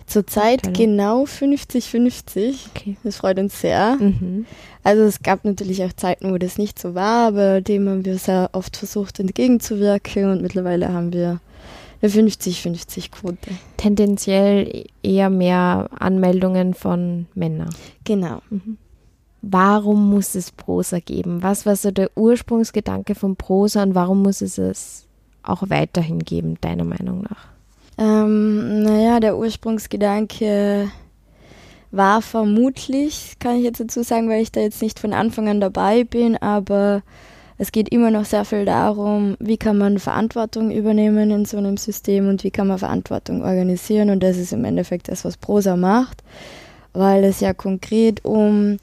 Zurzeit 0.07 0.73
genau 0.73 1.25
50-50. 1.25 2.55
Okay. 2.75 2.97
Das 3.03 3.17
freut 3.17 3.39
uns 3.39 3.61
sehr. 3.61 3.97
Mhm. 3.97 4.47
Also 4.85 5.03
es 5.03 5.23
gab 5.23 5.45
natürlich 5.45 5.85
auch 5.85 5.93
Zeiten, 5.93 6.33
wo 6.33 6.39
das 6.39 6.57
nicht 6.57 6.79
so 6.79 6.95
war, 6.95 7.27
aber 7.27 7.61
dem 7.61 7.89
haben 7.89 8.05
wir 8.05 8.17
sehr 8.17 8.51
oft 8.53 8.77
versucht 8.77 9.21
entgegenzuwirken 9.21 10.31
und 10.31 10.43
mittlerweile 10.43 10.93
haben 10.93 11.13
wir 11.13 11.41
eine 12.03 12.11
50-50-Quote. 12.11 13.51
Tendenziell 13.77 14.85
eher 15.03 15.31
mehr 15.31 15.89
Anmeldungen 15.99 16.75
von 16.75 17.27
Männern. 17.35 17.75
Genau. 18.05 18.43
Mhm. 18.51 18.79
Warum 19.43 20.11
muss 20.11 20.35
es 20.35 20.51
Prosa 20.51 20.99
geben? 20.99 21.43
Was 21.43 21.67
war 21.67 21.77
so 21.77 21.91
der 21.91 22.11
Ursprungsgedanke 22.17 23.15
von 23.15 23.37
Prosa 23.37 23.83
und 23.83 23.95
warum 23.95 24.23
muss 24.23 24.41
es 24.41 24.59
es 24.59 25.07
auch 25.43 25.63
weiterhin 25.69 26.19
geben, 26.21 26.57
deiner 26.61 26.85
Meinung 26.85 27.23
nach? 27.23 27.47
Ähm, 27.99 28.83
naja, 28.83 29.21
der 29.21 29.39
Ursprungsgedanke 29.39 30.91
war 31.93 32.21
vermutlich, 32.23 33.37
kann 33.39 33.57
ich 33.57 33.65
jetzt 33.65 33.81
dazu 33.81 34.03
sagen, 34.03 34.29
weil 34.29 34.43
ich 34.43 34.53
da 34.53 34.61
jetzt 34.61 34.83
nicht 34.83 34.99
von 34.99 35.13
Anfang 35.13 35.49
an 35.49 35.61
dabei 35.61 36.05
bin, 36.05 36.37
aber 36.37 37.03
es 37.59 37.73
geht 37.73 37.89
immer 37.89 38.11
noch 38.11 38.25
sehr 38.25 38.45
viel 38.45 38.65
darum, 38.65 39.37
wie 39.41 39.57
kann 39.57 39.79
man 39.79 39.99
Verantwortung 39.99 40.71
übernehmen 40.71 41.31
in 41.31 41.45
so 41.47 41.57
einem 41.57 41.77
System 41.77 42.29
und 42.29 42.45
wie 42.45 42.51
kann 42.51 42.67
man 42.67 42.79
Verantwortung 42.79 43.43
organisieren. 43.43 44.11
Und 44.11 44.23
das 44.23 44.37
ist 44.37 44.53
im 44.53 44.65
Endeffekt 44.65 45.09
das, 45.09 45.25
was 45.25 45.37
Prosa 45.37 45.77
macht, 45.77 46.23
weil 46.93 47.25
es 47.25 47.41
ja 47.41 47.55
konkret 47.55 48.25
um 48.25 48.77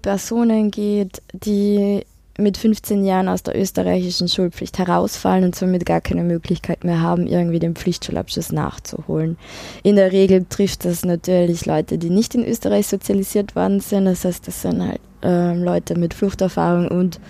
Personen 0.00 0.70
geht, 0.70 1.22
die 1.32 2.04
mit 2.38 2.56
15 2.56 3.04
Jahren 3.04 3.28
aus 3.28 3.42
der 3.42 3.56
österreichischen 3.56 4.28
Schulpflicht 4.28 4.78
herausfallen 4.78 5.44
und 5.44 5.54
somit 5.54 5.86
gar 5.86 6.00
keine 6.00 6.24
Möglichkeit 6.24 6.82
mehr 6.82 7.00
haben, 7.00 7.26
irgendwie 7.26 7.60
den 7.60 7.76
Pflichtschulabschluss 7.76 8.50
nachzuholen. 8.50 9.38
In 9.82 9.96
der 9.96 10.10
Regel 10.10 10.44
trifft 10.48 10.84
das 10.84 11.04
natürlich 11.04 11.64
Leute, 11.66 11.96
die 11.96 12.10
nicht 12.10 12.34
in 12.34 12.44
Österreich 12.44 12.88
sozialisiert 12.88 13.54
worden 13.54 13.80
sind. 13.80 14.06
Das 14.06 14.24
heißt, 14.24 14.48
das 14.48 14.62
sind 14.62 14.82
halt 14.82 15.00
äh, 15.22 15.54
Leute 15.54 15.96
mit 15.96 16.12
Fluchterfahrung 16.12 16.88
und 16.88 17.20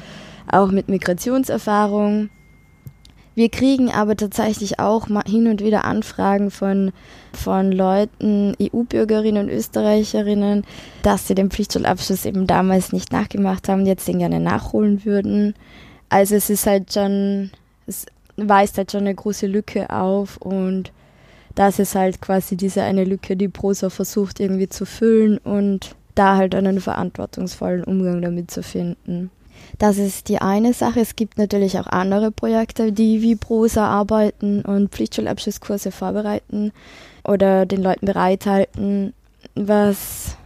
auch 0.51 0.71
mit 0.71 0.89
Migrationserfahrung. 0.89 2.31
Wir 3.35 3.49
kriegen 3.49 3.91
aber 3.91 4.17
tatsächlich 4.17 4.79
auch 4.79 5.09
hin 5.27 5.49
und 5.49 5.61
wieder 5.61 5.85
Anfragen 5.85 6.53
von, 6.53 6.93
von 7.33 7.73
Leuten, 7.73 8.55
EU-Bürgerinnen 8.63 9.49
und 9.49 9.53
Österreicherinnen, 9.53 10.65
dass 11.03 11.27
sie 11.27 11.35
den 11.35 11.51
Pflichtschulabschluss 11.51 12.27
eben 12.27 12.47
damals 12.47 12.93
nicht 12.93 13.13
nachgemacht 13.13 13.69
haben, 13.69 13.87
jetzt 13.87 14.07
den 14.07 14.21
gerne 14.21 14.39
nachholen 14.39 15.05
würden. 15.05 15.55
Also 16.09 16.37
es 16.37 16.49
ist 16.49 16.67
halt 16.67 16.93
schon, 16.93 17.51
es 17.89 18.07
weist 18.37 18.79
halt 18.79 18.93
schon 18.93 19.01
eine 19.01 19.15
große 19.15 19.49
Lücke 19.49 19.91
auf 19.91 20.37
und 20.37 20.93
das 21.57 21.81
ist 21.81 21.97
halt 21.97 22.21
quasi 22.21 22.57
diese 22.57 22.83
eine 22.83 23.05
Lücke, 23.05 23.37
die 23.37 23.49
Prosa 23.49 23.91
versucht 23.91 24.39
irgendwie 24.39 24.69
zu 24.69 24.87
füllen 24.87 25.39
und 25.39 25.97
da 26.15 26.37
halt 26.37 26.55
einen 26.55 26.81
verantwortungsvollen 26.81 27.83
Umgang 27.83 28.23
damit 28.23 28.51
zu 28.51 28.63
finden. 28.63 29.31
Das 29.79 29.99
ist 29.99 30.29
die 30.29 30.39
eine 30.39 30.73
Sache. 30.73 31.01
Es 31.01 31.17
gibt 31.17 31.39
natürlich 31.39 31.79
auch 31.79 31.87
andere 31.87 32.31
Projekte, 32.31 32.93
die 32.93 33.23
wie 33.23 33.37
Prosa 33.37 33.87
arbeiten 33.87 34.63
und 34.63 34.91
Pflichtschulabschlusskurse 34.91 35.91
vorbereiten 35.91 36.73
oder 37.25 37.67
den 37.67 37.83
Leuten 37.83 38.07
bereithalten, 38.07 39.15
was, 39.55 40.37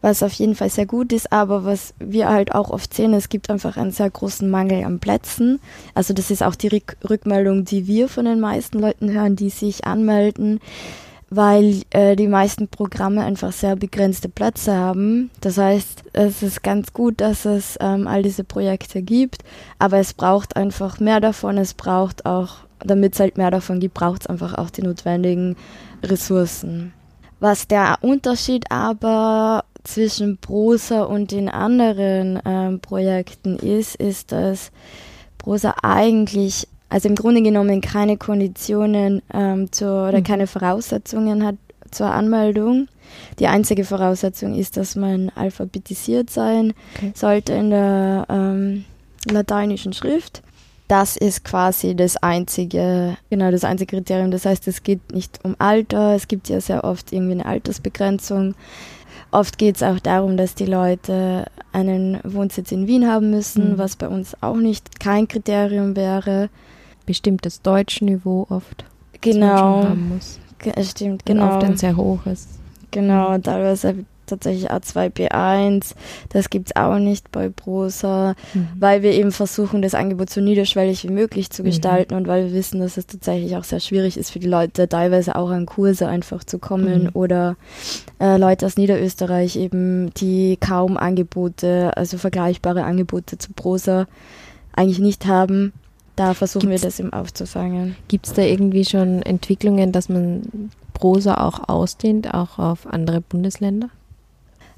was 0.00 0.22
auf 0.22 0.32
jeden 0.32 0.54
Fall 0.54 0.70
sehr 0.70 0.86
gut 0.86 1.12
ist. 1.12 1.32
Aber 1.32 1.64
was 1.64 1.94
wir 1.98 2.28
halt 2.28 2.54
auch 2.54 2.70
oft 2.70 2.94
sehen, 2.94 3.12
es 3.12 3.28
gibt 3.28 3.50
einfach 3.50 3.76
einen 3.76 3.92
sehr 3.92 4.10
großen 4.10 4.48
Mangel 4.48 4.84
an 4.84 5.00
Plätzen. 5.00 5.60
Also 5.94 6.14
das 6.14 6.30
ist 6.30 6.42
auch 6.42 6.54
die 6.54 6.82
Rückmeldung, 7.08 7.64
die 7.64 7.86
wir 7.86 8.08
von 8.08 8.24
den 8.24 8.40
meisten 8.40 8.78
Leuten 8.78 9.12
hören, 9.12 9.36
die 9.36 9.50
sich 9.50 9.84
anmelden 9.84 10.60
weil 11.34 11.82
äh, 11.90 12.14
die 12.14 12.28
meisten 12.28 12.68
Programme 12.68 13.24
einfach 13.24 13.52
sehr 13.52 13.74
begrenzte 13.74 14.28
Plätze 14.28 14.74
haben. 14.74 15.30
Das 15.40 15.56
heißt, 15.56 16.04
es 16.12 16.42
ist 16.42 16.62
ganz 16.62 16.92
gut, 16.92 17.22
dass 17.22 17.46
es 17.46 17.78
ähm, 17.80 18.06
all 18.06 18.22
diese 18.22 18.44
Projekte 18.44 19.00
gibt, 19.00 19.42
aber 19.78 19.96
es 19.96 20.12
braucht 20.12 20.56
einfach 20.56 21.00
mehr 21.00 21.20
davon. 21.20 21.56
Es 21.56 21.72
braucht 21.72 22.26
auch, 22.26 22.56
damit 22.80 23.14
es 23.14 23.20
halt 23.20 23.38
mehr 23.38 23.50
davon 23.50 23.80
gibt, 23.80 23.94
braucht 23.94 24.22
es 24.22 24.26
einfach 24.26 24.58
auch 24.58 24.68
die 24.68 24.82
notwendigen 24.82 25.56
Ressourcen. 26.02 26.92
Was 27.40 27.66
der 27.66 27.96
Unterschied 28.02 28.70
aber 28.70 29.64
zwischen 29.84 30.36
Prosa 30.36 31.04
und 31.04 31.30
den 31.30 31.48
anderen 31.48 32.40
ähm, 32.44 32.80
Projekten 32.80 33.56
ist, 33.56 33.96
ist, 33.96 34.32
dass 34.32 34.70
Prosa 35.38 35.76
eigentlich 35.82 36.68
also 36.92 37.08
im 37.08 37.14
Grunde 37.14 37.40
genommen 37.40 37.80
keine 37.80 38.18
Konditionen 38.18 39.22
ähm, 39.32 39.72
zu, 39.72 39.86
oder 39.86 40.18
mhm. 40.18 40.24
keine 40.24 40.46
Voraussetzungen 40.46 41.42
hat 41.42 41.56
zur 41.90 42.08
Anmeldung. 42.08 42.86
Die 43.38 43.46
einzige 43.46 43.84
Voraussetzung 43.84 44.54
ist, 44.54 44.76
dass 44.76 44.94
man 44.94 45.30
alphabetisiert 45.34 46.28
sein 46.28 46.74
okay. 46.96 47.12
sollte 47.14 47.54
in 47.54 47.70
der 47.70 48.26
ähm, 48.28 48.84
lateinischen 49.24 49.94
Schrift. 49.94 50.42
Das 50.86 51.16
ist 51.16 51.44
quasi 51.44 51.94
das 51.96 52.18
einzige, 52.18 53.16
genau 53.30 53.50
das 53.50 53.64
einzige 53.64 53.96
Kriterium. 53.96 54.30
Das 54.30 54.44
heißt, 54.44 54.68
es 54.68 54.82
geht 54.82 55.12
nicht 55.14 55.40
um 55.44 55.56
Alter. 55.58 56.14
Es 56.14 56.28
gibt 56.28 56.50
ja 56.50 56.60
sehr 56.60 56.84
oft 56.84 57.10
irgendwie 57.10 57.32
eine 57.32 57.46
Altersbegrenzung. 57.46 58.54
Oft 59.30 59.56
geht 59.56 59.76
es 59.76 59.82
auch 59.82 59.98
darum, 59.98 60.36
dass 60.36 60.54
die 60.54 60.66
Leute 60.66 61.46
einen 61.72 62.20
Wohnsitz 62.22 62.70
in 62.70 62.86
Wien 62.86 63.08
haben 63.08 63.30
müssen, 63.30 63.72
mhm. 63.72 63.78
was 63.78 63.96
bei 63.96 64.08
uns 64.08 64.36
auch 64.42 64.56
nicht 64.56 65.00
kein 65.00 65.26
Kriterium 65.26 65.96
wäre 65.96 66.50
bestimmtes 67.02 67.62
Deutschniveau 67.62 68.46
oft 68.48 68.84
genau. 69.20 69.84
haben 69.84 70.10
muss. 70.14 70.38
Ge 70.58 70.72
stimmt, 70.84 71.26
genau. 71.26 71.44
Und 71.44 71.50
oft 71.50 71.64
ein 71.64 71.76
sehr 71.76 71.96
hohes. 71.96 72.48
Genau, 72.90 73.36
teilweise 73.38 74.04
tatsächlich 74.26 74.70
A2, 74.70 75.10
B1. 75.10 75.94
Das 76.30 76.50
gibt 76.50 76.68
es 76.68 76.76
auch 76.76 76.98
nicht 76.98 77.30
bei 77.32 77.48
Prosa, 77.48 78.34
mhm. 78.54 78.68
weil 78.78 79.02
wir 79.02 79.12
eben 79.12 79.32
versuchen, 79.32 79.82
das 79.82 79.94
Angebot 79.94 80.30
so 80.30 80.40
niederschwellig 80.40 81.04
wie 81.04 81.12
möglich 81.12 81.50
zu 81.50 81.62
mhm. 81.62 81.66
gestalten 81.66 82.14
mhm. 82.14 82.20
und 82.20 82.26
weil 82.28 82.46
wir 82.46 82.52
wissen, 82.52 82.80
dass 82.80 82.96
es 82.96 83.06
tatsächlich 83.06 83.56
auch 83.56 83.64
sehr 83.64 83.80
schwierig 83.80 84.16
ist 84.16 84.30
für 84.30 84.38
die 84.38 84.48
Leute, 84.48 84.88
teilweise 84.88 85.36
auch 85.36 85.50
an 85.50 85.66
Kurse 85.66 86.08
einfach 86.08 86.44
zu 86.44 86.58
kommen 86.58 87.04
mhm. 87.04 87.10
oder 87.14 87.56
äh, 88.20 88.36
Leute 88.38 88.66
aus 88.66 88.76
Niederösterreich 88.76 89.56
eben, 89.56 90.12
die 90.14 90.56
kaum 90.58 90.96
Angebote, 90.96 91.96
also 91.96 92.18
vergleichbare 92.18 92.84
Angebote 92.84 93.38
zu 93.38 93.52
Prosa 93.52 94.06
eigentlich 94.74 95.00
nicht 95.00 95.26
haben 95.26 95.72
da 96.22 96.34
versuchen 96.34 96.68
Gibt's, 96.68 96.82
wir 96.82 96.88
das 96.88 97.00
eben 97.00 97.12
aufzufangen. 97.12 97.96
Gibt 98.08 98.26
es 98.26 98.32
da 98.32 98.42
irgendwie 98.42 98.84
schon 98.84 99.22
Entwicklungen, 99.22 99.92
dass 99.92 100.08
man 100.08 100.70
Prosa 100.94 101.34
auch 101.46 101.68
ausdehnt, 101.68 102.32
auch 102.32 102.58
auf 102.58 102.86
andere 102.86 103.20
Bundesländer? 103.20 103.88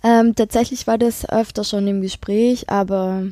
Ähm, 0.03 0.35
tatsächlich 0.35 0.87
war 0.87 0.99
das 0.99 1.29
öfter 1.29 1.65
schon 1.65 1.87
im 1.87 2.01
Gespräch, 2.01 2.71
aber 2.71 3.25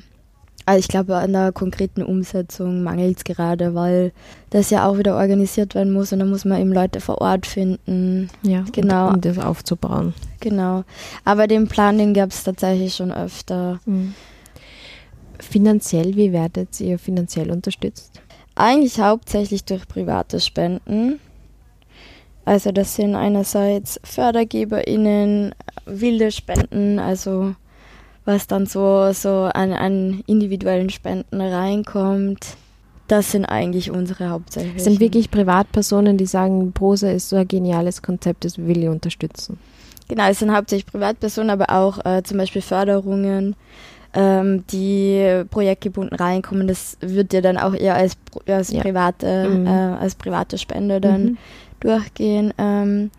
also 0.65 0.79
ich 0.79 0.89
glaube, 0.89 1.17
an 1.17 1.33
der 1.33 1.53
konkreten 1.53 2.03
Umsetzung 2.03 2.83
mangelt 2.83 3.19
es 3.19 3.25
gerade, 3.25 3.75
weil 3.75 4.13
das 4.51 4.71
ja 4.71 4.87
auch 4.87 4.99
wieder 4.99 5.17
organisiert 5.17 5.75
werden 5.75 5.93
muss 5.93 6.13
und 6.13 6.21
da 6.21 6.25
muss 6.25 6.45
man 6.45 6.61
eben 6.61 6.73
Leute 6.73 7.01
vor 7.01 7.21
Ort 7.21 7.47
finden. 7.47 8.29
Ja, 8.43 8.65
genau. 8.73 9.09
Um 9.09 9.21
das 9.21 9.39
aufzubauen. 9.39 10.15
Genau. 10.41 10.85
Aber 11.25 11.47
den 11.47 11.67
Plan, 11.67 11.99
den 11.99 12.15
gab 12.15 12.31
es 12.31 12.45
tatsächlich 12.45 12.95
schon 12.95 13.11
öfter. 13.11 13.81
Mhm. 13.87 14.15
Finanziell, 15.39 16.17
wie 16.17 16.33
werdet 16.33 16.81
ihr 16.81 16.99
finanziell 16.99 17.51
unterstützt? 17.51 18.21
Eigentlich 18.55 19.01
hauptsächlich 19.01 19.65
durch 19.65 19.89
private 19.89 20.41
Spenden. 20.41 21.19
Also 22.45 22.73
das 22.73 22.97
sind 22.97 23.15
einerseits 23.15 24.01
FördergeberInnen, 24.05 25.55
wilde 25.87 26.33
Spenden, 26.33 26.99
also 26.99 27.55
was 28.25 28.47
dann 28.47 28.67
so, 28.67 29.13
so 29.13 29.51
an, 29.53 29.73
an 29.73 30.23
individuellen 30.27 30.91
Spenden 30.91 31.41
reinkommt. 31.41 32.57
Das 33.09 33.33
sind 33.33 33.45
eigentlich 33.45 33.91
unsere 33.91 34.31
hauptsächlichen. 34.31 34.77
Es 34.77 34.85
sind 34.85 35.01
wirklich 35.01 35.31
Privatpersonen, 35.31 36.17
die 36.17 36.27
sagen, 36.27 36.73
Prosa 36.73 37.11
ist 37.11 37.29
so 37.29 37.37
ein 37.37 37.49
geniales 37.49 38.03
Konzept, 38.03 38.45
das 38.45 38.59
will 38.59 38.83
ich 38.83 38.89
unterstützen. 38.89 39.59
Genau, 40.09 40.29
es 40.29 40.39
sind 40.39 40.55
hauptsächlich 40.55 40.87
Privatpersonen, 40.87 41.51
aber 41.51 41.71
auch 41.71 42.05
äh, 42.05 42.23
zum 42.23 42.39
Beispiel 42.39 42.63
Förderungen, 42.63 43.57
ähm, 44.15 44.65
die 44.69 45.45
projektgebunden 45.51 46.17
reinkommen. 46.17 46.69
Das 46.69 46.97
wird 47.01 47.33
ja 47.33 47.41
dann 47.41 47.57
auch 47.57 47.75
eher 47.75 47.95
als, 47.95 48.17
als, 48.47 48.71
ja. 48.71 48.83
private, 48.83 49.49
mhm. 49.49 49.67
äh, 49.67 49.71
als 49.71 50.15
private 50.15 50.59
Spende 50.59 51.01
dann 51.01 51.25
mhm. 51.25 51.39
durchgehen. 51.81 52.53
Ähm, 52.59 53.11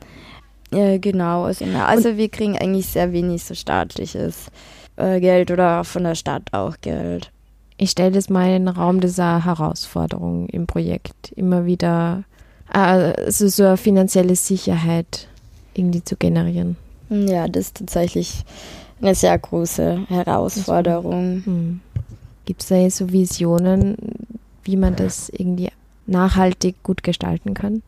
ja, 0.71 0.97
genau, 0.97 1.43
also, 1.43 1.65
also 1.65 2.17
wir 2.17 2.29
kriegen 2.29 2.57
eigentlich 2.57 2.87
sehr 2.87 3.13
wenig 3.13 3.43
so 3.43 3.53
staatliches 3.53 4.47
äh, 4.95 5.19
Geld 5.19 5.51
oder 5.51 5.83
von 5.83 6.03
der 6.03 6.15
Stadt 6.15 6.43
auch 6.51 6.75
Geld. 6.81 7.31
Ich 7.77 7.91
stelle 7.91 8.11
das 8.11 8.29
mal 8.29 8.47
in 8.47 8.65
den 8.65 8.67
Raum 8.69 8.99
dieser 8.99 9.45
Herausforderung 9.45 10.47
im 10.49 10.67
Projekt. 10.67 11.31
Immer 11.35 11.65
wieder 11.65 12.23
also 12.69 13.47
so 13.47 13.65
eine 13.65 13.77
finanzielle 13.77 14.35
Sicherheit 14.35 15.27
irgendwie 15.73 16.03
zu 16.03 16.15
generieren. 16.15 16.75
Ja, 17.09 17.47
das 17.47 17.67
ist 17.67 17.77
tatsächlich 17.77 18.43
eine 19.03 19.15
sehr 19.15 19.37
große 19.37 20.05
Herausforderung. 20.07 21.43
Mhm. 21.45 21.79
Gibt 22.45 22.61
es 22.61 22.69
da 22.69 22.89
so 22.89 23.11
Visionen, 23.11 23.95
wie 24.63 24.75
man 24.75 24.95
das 24.95 25.29
irgendwie 25.29 25.69
nachhaltig 26.05 26.81
gut 26.83 27.03
gestalten 27.03 27.53
kann? 27.53 27.81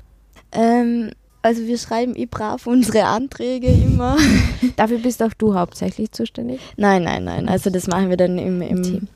Ähm, 0.51 1.11
also 1.41 1.65
wir 1.67 1.77
schreiben 1.77 2.15
eh 2.15 2.25
brav 2.25 2.65
unsere 2.67 3.05
Anträge 3.05 3.67
immer. 3.67 4.17
Dafür 4.77 4.99
bist 4.99 5.21
auch 5.21 5.33
du 5.33 5.55
hauptsächlich 5.55 6.11
zuständig? 6.11 6.59
Nein, 6.77 7.03
nein, 7.03 7.23
nein. 7.23 7.49
Also 7.49 7.69
das 7.69 7.87
machen 7.87 8.09
wir 8.09 8.17
dann 8.17 8.37
im, 8.37 8.61
im 8.61 8.83
Team. 8.83 9.07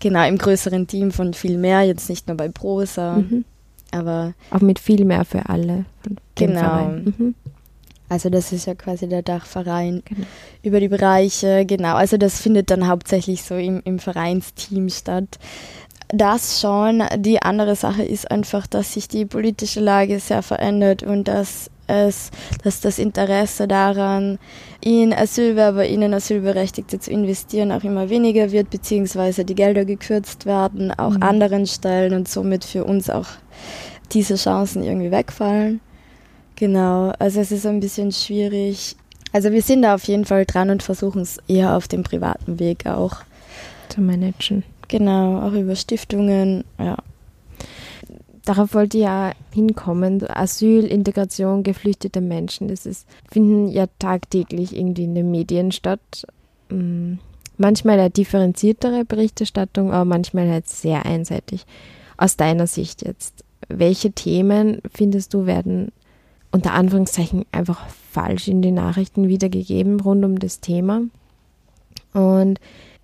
Genau, 0.00 0.26
im 0.26 0.36
größeren 0.36 0.86
Team 0.86 1.12
von 1.12 1.32
viel 1.32 1.56
mehr, 1.56 1.82
jetzt 1.82 2.10
nicht 2.10 2.28
nur 2.28 2.36
bei 2.36 2.48
Prosa, 2.48 3.16
mhm. 3.16 3.44
aber 3.90 4.34
auch 4.50 4.60
mit 4.60 4.78
viel 4.78 5.04
mehr 5.04 5.24
für 5.24 5.48
alle. 5.48 5.86
Genau. 6.34 6.88
Mhm. 6.88 7.34
Also 8.08 8.28
das 8.28 8.52
ist 8.52 8.66
ja 8.66 8.74
quasi 8.74 9.08
der 9.08 9.22
Dachverein 9.22 10.02
genau. 10.04 10.26
über 10.62 10.80
die 10.80 10.88
Bereiche, 10.88 11.64
genau. 11.66 11.94
Also 11.94 12.16
das 12.16 12.40
findet 12.40 12.70
dann 12.70 12.86
hauptsächlich 12.86 13.42
so 13.42 13.54
im, 13.54 13.80
im 13.84 13.98
Vereinsteam 13.98 14.88
statt. 14.90 15.38
Das 16.08 16.60
schon. 16.60 17.02
Die 17.16 17.40
andere 17.40 17.76
Sache 17.76 18.02
ist 18.02 18.30
einfach, 18.30 18.66
dass 18.66 18.92
sich 18.92 19.08
die 19.08 19.24
politische 19.24 19.80
Lage 19.80 20.20
sehr 20.20 20.42
verändert 20.42 21.02
und 21.02 21.28
dass 21.28 21.70
es, 21.86 22.30
dass 22.62 22.80
das 22.80 22.98
Interesse 22.98 23.66
daran, 23.68 24.38
in 24.80 25.12
Asylwerber, 25.12 25.86
in 25.86 26.14
Asylberechtigte 26.14 26.98
zu 26.98 27.10
investieren, 27.10 27.72
auch 27.72 27.84
immer 27.84 28.10
weniger 28.10 28.52
wird, 28.52 28.70
beziehungsweise 28.70 29.44
die 29.44 29.54
Gelder 29.54 29.84
gekürzt 29.84 30.46
werden, 30.46 30.92
auch 30.92 31.14
mhm. 31.14 31.22
anderen 31.22 31.66
Stellen 31.66 32.14
und 32.14 32.28
somit 32.28 32.64
für 32.64 32.84
uns 32.84 33.10
auch 33.10 33.26
diese 34.12 34.36
Chancen 34.36 34.82
irgendwie 34.82 35.10
wegfallen. 35.10 35.80
Genau, 36.56 37.12
also 37.18 37.40
es 37.40 37.50
ist 37.50 37.66
ein 37.66 37.80
bisschen 37.80 38.12
schwierig. 38.12 38.96
Also 39.32 39.50
wir 39.50 39.62
sind 39.62 39.82
da 39.82 39.94
auf 39.94 40.04
jeden 40.04 40.24
Fall 40.24 40.44
dran 40.44 40.70
und 40.70 40.82
versuchen 40.82 41.22
es 41.22 41.38
eher 41.48 41.76
auf 41.76 41.88
dem 41.88 42.04
privaten 42.04 42.60
Weg 42.60 42.86
auch 42.86 43.16
zu 43.88 44.00
managen. 44.00 44.62
Genau, 44.88 45.40
auch 45.40 45.52
über 45.52 45.74
Stiftungen, 45.74 46.64
ja. 46.78 46.96
Darauf 48.44 48.74
wollte 48.74 48.98
ich 48.98 49.04
ja 49.04 49.32
hinkommen. 49.52 50.22
Asyl, 50.28 50.84
Integration, 50.84 51.62
geflüchtete 51.62 52.20
Menschen, 52.20 52.68
das 52.68 52.84
ist, 52.84 53.08
finden 53.32 53.68
ja 53.68 53.86
tagtäglich 53.98 54.76
irgendwie 54.76 55.04
in 55.04 55.14
den 55.14 55.30
Medien 55.30 55.72
statt. 55.72 56.26
Mm, 56.68 57.14
manchmal 57.56 57.98
eine 57.98 58.10
differenziertere 58.10 59.06
Berichterstattung, 59.06 59.92
aber 59.92 60.04
manchmal 60.04 60.48
halt 60.48 60.68
sehr 60.68 61.06
einseitig. 61.06 61.64
Aus 62.18 62.36
deiner 62.36 62.66
Sicht 62.66 63.04
jetzt, 63.04 63.44
welche 63.68 64.12
Themen 64.12 64.82
findest 64.92 65.32
du 65.32 65.46
werden 65.46 65.90
unter 66.54 66.72
Anführungszeichen 66.72 67.46
einfach 67.50 67.84
falsch 68.12 68.46
in 68.46 68.62
den 68.62 68.74
Nachrichten 68.74 69.26
wiedergegeben 69.26 69.98
rund 69.98 70.24
um 70.24 70.38
das 70.38 70.60
Thema 70.60 71.02
und 72.12 72.60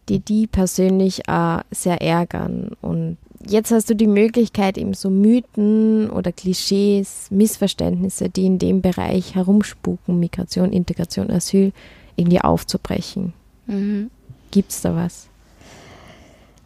die 0.08 0.20
die 0.20 0.46
persönlich 0.46 1.28
äh, 1.28 1.58
sehr 1.72 2.00
ärgern. 2.00 2.76
Und 2.80 3.16
jetzt 3.44 3.72
hast 3.72 3.90
du 3.90 3.96
die 3.96 4.06
Möglichkeit, 4.06 4.78
eben 4.78 4.94
so 4.94 5.10
Mythen 5.10 6.10
oder 6.10 6.30
Klischees, 6.30 7.26
Missverständnisse, 7.30 8.28
die 8.28 8.46
in 8.46 8.60
dem 8.60 8.82
Bereich 8.82 9.34
herumspuken, 9.34 10.20
Migration, 10.20 10.72
Integration, 10.72 11.28
Asyl, 11.28 11.72
irgendwie 12.14 12.40
aufzubrechen. 12.40 13.32
Mhm. 13.66 14.12
Gibt 14.52 14.70
es 14.70 14.80
da 14.80 14.94
was? 14.94 15.26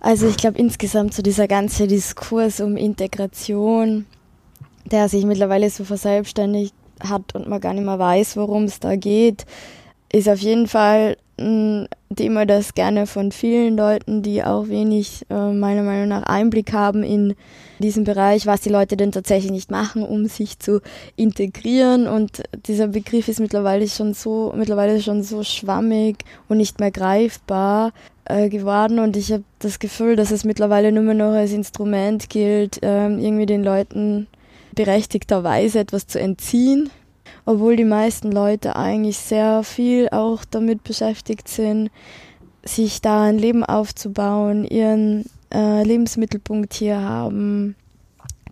Also 0.00 0.28
ich 0.28 0.36
glaube 0.36 0.58
insgesamt 0.58 1.14
so 1.14 1.22
dieser 1.22 1.48
ganze 1.48 1.86
Diskurs 1.86 2.60
um 2.60 2.76
Integration 2.76 4.04
der 4.90 5.08
sich 5.08 5.24
mittlerweile 5.24 5.70
so 5.70 5.84
verselbstständigt 5.84 6.74
hat 7.00 7.34
und 7.34 7.48
man 7.48 7.60
gar 7.60 7.74
nicht 7.74 7.84
mehr 7.84 7.98
weiß, 7.98 8.36
worum 8.36 8.64
es 8.64 8.80
da 8.80 8.96
geht, 8.96 9.46
ist 10.12 10.28
auf 10.28 10.38
jeden 10.38 10.68
Fall 10.68 11.16
ein 11.38 11.88
Thema, 12.14 12.46
das 12.46 12.74
gerne 12.74 13.06
von 13.06 13.32
vielen 13.32 13.76
Leuten, 13.76 14.22
die 14.22 14.44
auch 14.44 14.68
wenig 14.68 15.26
äh, 15.30 15.50
meiner 15.50 15.82
Meinung 15.82 16.08
nach 16.08 16.22
Einblick 16.22 16.72
haben 16.72 17.02
in 17.02 17.34
diesen 17.80 18.04
Bereich, 18.04 18.46
was 18.46 18.60
die 18.60 18.68
Leute 18.68 18.96
denn 18.96 19.10
tatsächlich 19.10 19.50
nicht 19.50 19.70
machen, 19.70 20.04
um 20.04 20.26
sich 20.26 20.60
zu 20.60 20.80
integrieren. 21.16 22.06
Und 22.06 22.42
dieser 22.66 22.88
Begriff 22.88 23.26
ist 23.26 23.40
mittlerweile 23.40 23.88
schon 23.88 24.14
so, 24.14 24.52
mittlerweile 24.56 25.00
schon 25.00 25.24
so 25.24 25.42
schwammig 25.42 26.18
und 26.48 26.58
nicht 26.58 26.78
mehr 26.78 26.92
greifbar 26.92 27.92
äh, 28.26 28.48
geworden. 28.48 29.00
Und 29.00 29.16
ich 29.16 29.32
habe 29.32 29.42
das 29.58 29.80
Gefühl, 29.80 30.14
dass 30.14 30.30
es 30.30 30.44
mittlerweile 30.44 30.92
nur 30.92 31.02
mehr 31.02 31.14
noch 31.14 31.32
als 31.32 31.52
Instrument 31.52 32.30
gilt, 32.30 32.80
äh, 32.84 33.08
irgendwie 33.08 33.46
den 33.46 33.64
Leuten 33.64 34.28
berechtigterweise 34.74 35.80
etwas 35.80 36.06
zu 36.06 36.20
entziehen, 36.20 36.90
obwohl 37.46 37.76
die 37.76 37.84
meisten 37.84 38.32
Leute 38.32 38.76
eigentlich 38.76 39.18
sehr 39.18 39.62
viel 39.62 40.08
auch 40.10 40.44
damit 40.44 40.84
beschäftigt 40.84 41.48
sind, 41.48 41.90
sich 42.64 43.02
da 43.02 43.24
ein 43.24 43.38
Leben 43.38 43.64
aufzubauen, 43.64 44.64
ihren 44.64 45.26
äh, 45.52 45.82
Lebensmittelpunkt 45.82 46.74
hier 46.74 47.00
haben, 47.00 47.76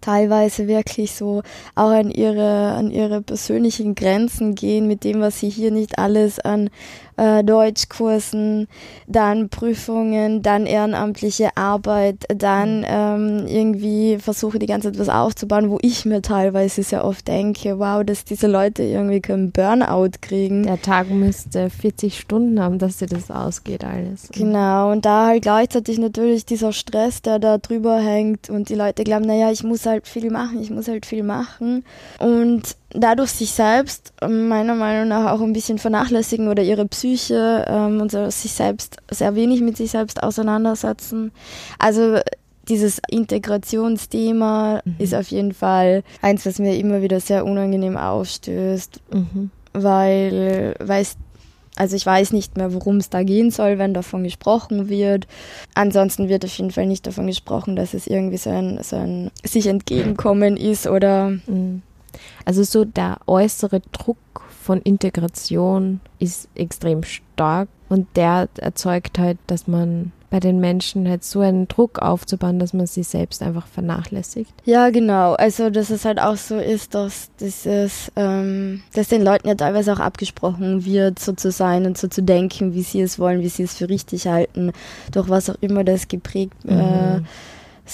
teilweise 0.02 0.68
wirklich 0.68 1.12
so 1.12 1.42
auch 1.74 1.90
an 1.90 2.10
ihre, 2.10 2.72
an 2.72 2.90
ihre 2.90 3.22
persönlichen 3.22 3.94
Grenzen 3.94 4.54
gehen 4.54 4.86
mit 4.86 5.04
dem, 5.04 5.20
was 5.20 5.40
sie 5.40 5.48
hier 5.48 5.70
nicht 5.70 5.98
alles 5.98 6.38
an 6.38 6.68
äh, 7.16 7.44
Deutschkursen, 7.44 8.68
dann 9.06 9.48
Prüfungen, 9.48 10.42
dann 10.42 10.66
ehrenamtliche 10.66 11.56
Arbeit, 11.56 12.24
dann 12.28 12.80
mhm. 12.80 12.86
ähm, 12.88 13.46
irgendwie 13.46 14.18
versuche 14.18 14.58
die 14.58 14.66
ganze 14.66 14.92
Zeit 14.92 15.00
was 15.00 15.08
aufzubauen, 15.08 15.70
wo 15.70 15.78
ich 15.82 16.04
mir 16.04 16.22
teilweise 16.22 16.82
sehr 16.82 17.04
oft 17.04 17.28
denke, 17.28 17.78
wow, 17.78 18.04
dass 18.04 18.24
diese 18.24 18.46
Leute 18.46 18.82
irgendwie 18.82 19.20
keinen 19.20 19.52
Burnout 19.52 20.18
kriegen. 20.20 20.64
Der 20.64 20.80
Tag 20.80 21.10
müsste 21.10 21.70
40 21.70 22.18
Stunden 22.18 22.60
haben, 22.60 22.78
dass 22.78 22.98
dir 22.98 23.06
das 23.06 23.30
ausgeht 23.30 23.84
alles. 23.84 24.28
Genau, 24.32 24.92
und 24.92 25.04
da 25.04 25.26
halt 25.26 25.42
gleichzeitig 25.42 25.98
natürlich 25.98 26.46
dieser 26.46 26.72
Stress, 26.72 27.22
der 27.22 27.38
da 27.38 27.58
drüber 27.58 27.98
hängt 27.98 28.50
und 28.50 28.68
die 28.68 28.74
Leute 28.74 29.04
glauben, 29.04 29.26
naja, 29.26 29.50
ich 29.50 29.62
muss 29.62 29.86
halt 29.86 30.06
viel 30.06 30.30
machen, 30.30 30.60
ich 30.62 30.70
muss 30.70 30.88
halt 30.88 31.06
viel 31.06 31.22
machen 31.22 31.84
und 32.18 32.76
dadurch 32.94 33.30
sich 33.30 33.50
selbst 33.52 34.12
ähm, 34.20 34.48
meiner 34.48 34.74
Meinung 34.74 35.08
nach 35.08 35.32
auch 35.32 35.40
ein 35.40 35.52
bisschen 35.52 35.78
vernachlässigen 35.78 36.48
oder 36.48 36.62
ihre 36.62 36.86
Psyche 36.86 37.64
ähm, 37.68 38.00
und 38.00 38.10
so, 38.10 38.28
sich 38.30 38.52
selbst 38.52 38.98
sehr 39.10 39.34
wenig 39.34 39.60
mit 39.60 39.76
sich 39.76 39.90
selbst 39.90 40.22
auseinandersetzen. 40.22 41.32
Also 41.78 42.18
dieses 42.68 43.00
Integrationsthema 43.08 44.82
mhm. 44.84 44.94
ist 44.98 45.14
auf 45.14 45.28
jeden 45.28 45.52
Fall 45.52 46.02
eins, 46.20 46.46
was 46.46 46.58
mir 46.58 46.76
immer 46.76 47.02
wieder 47.02 47.20
sehr 47.20 47.44
unangenehm 47.44 47.96
aufstößt, 47.96 49.00
mhm. 49.12 49.50
weil, 49.72 50.74
weiß, 50.78 51.16
also 51.74 51.96
ich 51.96 52.06
weiß 52.06 52.32
nicht 52.32 52.56
mehr, 52.56 52.72
worum 52.72 52.98
es 52.98 53.10
da 53.10 53.22
gehen 53.22 53.50
soll, 53.50 53.78
wenn 53.78 53.94
davon 53.94 54.22
gesprochen 54.22 54.88
wird. 54.88 55.26
Ansonsten 55.74 56.28
wird 56.28 56.44
auf 56.44 56.56
jeden 56.56 56.70
Fall 56.70 56.86
nicht 56.86 57.06
davon 57.06 57.26
gesprochen, 57.26 57.74
dass 57.74 57.94
es 57.94 58.06
irgendwie 58.06 58.36
so 58.36 58.50
ein, 58.50 58.78
so 58.82 58.96
ein 58.96 59.30
sich 59.42 59.66
entgegenkommen 59.66 60.56
ist 60.56 60.86
oder 60.86 61.30
mhm 61.46 61.82
also 62.44 62.62
so 62.62 62.84
der 62.84 63.18
äußere 63.26 63.80
Druck 63.92 64.18
von 64.62 64.80
Integration 64.82 66.00
ist 66.18 66.48
extrem 66.54 67.02
stark 67.02 67.68
und 67.88 68.06
der 68.16 68.48
erzeugt 68.58 69.18
halt, 69.18 69.38
dass 69.46 69.66
man 69.66 70.12
bei 70.32 70.40
den 70.40 70.60
Menschen 70.60 71.06
halt 71.06 71.24
so 71.24 71.40
einen 71.40 71.68
Druck 71.68 71.98
aufzubauen, 71.98 72.58
dass 72.58 72.72
man 72.72 72.86
sich 72.86 73.06
selbst 73.06 73.42
einfach 73.42 73.66
vernachlässigt. 73.66 74.50
Ja, 74.64 74.88
genau. 74.88 75.34
Also 75.34 75.68
dass 75.68 75.90
es 75.90 76.06
halt 76.06 76.18
auch 76.18 76.36
so 76.36 76.56
ist, 76.56 76.94
dass 76.94 77.28
dieses, 77.38 78.10
ähm, 78.16 78.82
dass 78.94 79.08
den 79.08 79.22
Leuten 79.22 79.46
ja 79.46 79.54
teilweise 79.54 79.92
auch 79.92 80.00
abgesprochen 80.00 80.86
wird, 80.86 81.18
so 81.18 81.34
zu 81.34 81.50
sein 81.50 81.84
und 81.84 81.98
so 81.98 82.08
zu 82.08 82.22
denken, 82.22 82.72
wie 82.72 82.82
sie 82.82 83.02
es 83.02 83.18
wollen, 83.18 83.42
wie 83.42 83.50
sie 83.50 83.64
es 83.64 83.74
für 83.74 83.90
richtig 83.90 84.26
halten, 84.26 84.72
durch 85.10 85.28
was 85.28 85.50
auch 85.50 85.56
immer 85.60 85.84
das 85.84 86.08
geprägt 86.08 86.54
äh, 86.66 87.18
mhm. 87.18 87.26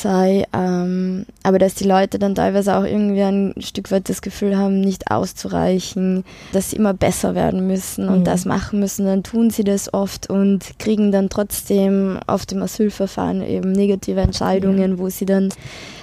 Sei, 0.01 0.47
ähm, 0.53 1.27
aber 1.43 1.59
dass 1.59 1.75
die 1.75 1.85
Leute 1.85 2.19
dann 2.19 2.35
teilweise 2.35 2.77
auch 2.77 2.85
irgendwie 2.85 3.23
ein 3.23 3.55
Stück 3.59 3.91
weit 3.91 4.09
das 4.09 4.23
Gefühl 4.23 4.57
haben, 4.57 4.81
nicht 4.81 5.11
auszureichen, 5.11 6.25
dass 6.53 6.71
sie 6.71 6.77
immer 6.77 6.95
besser 6.95 7.35
werden 7.35 7.67
müssen 7.67 8.09
und 8.09 8.21
mhm. 8.21 8.25
das 8.25 8.45
machen 8.45 8.81
müssen, 8.81 9.07
dann 9.07 9.23
tun 9.23 9.51
sie 9.51 9.65
das 9.65 9.93
oft 9.93 10.31
und 10.31 10.79
kriegen 10.79 11.13
dann 11.13 11.29
trotzdem 11.29 12.19
auf 12.27 12.47
dem 12.47 12.63
Asylverfahren 12.63 13.43
eben 13.43 13.73
negative 13.73 14.21
Entscheidungen, 14.21 14.93
ja. 14.93 14.99
wo 14.99 15.09
sie 15.09 15.27
dann 15.27 15.51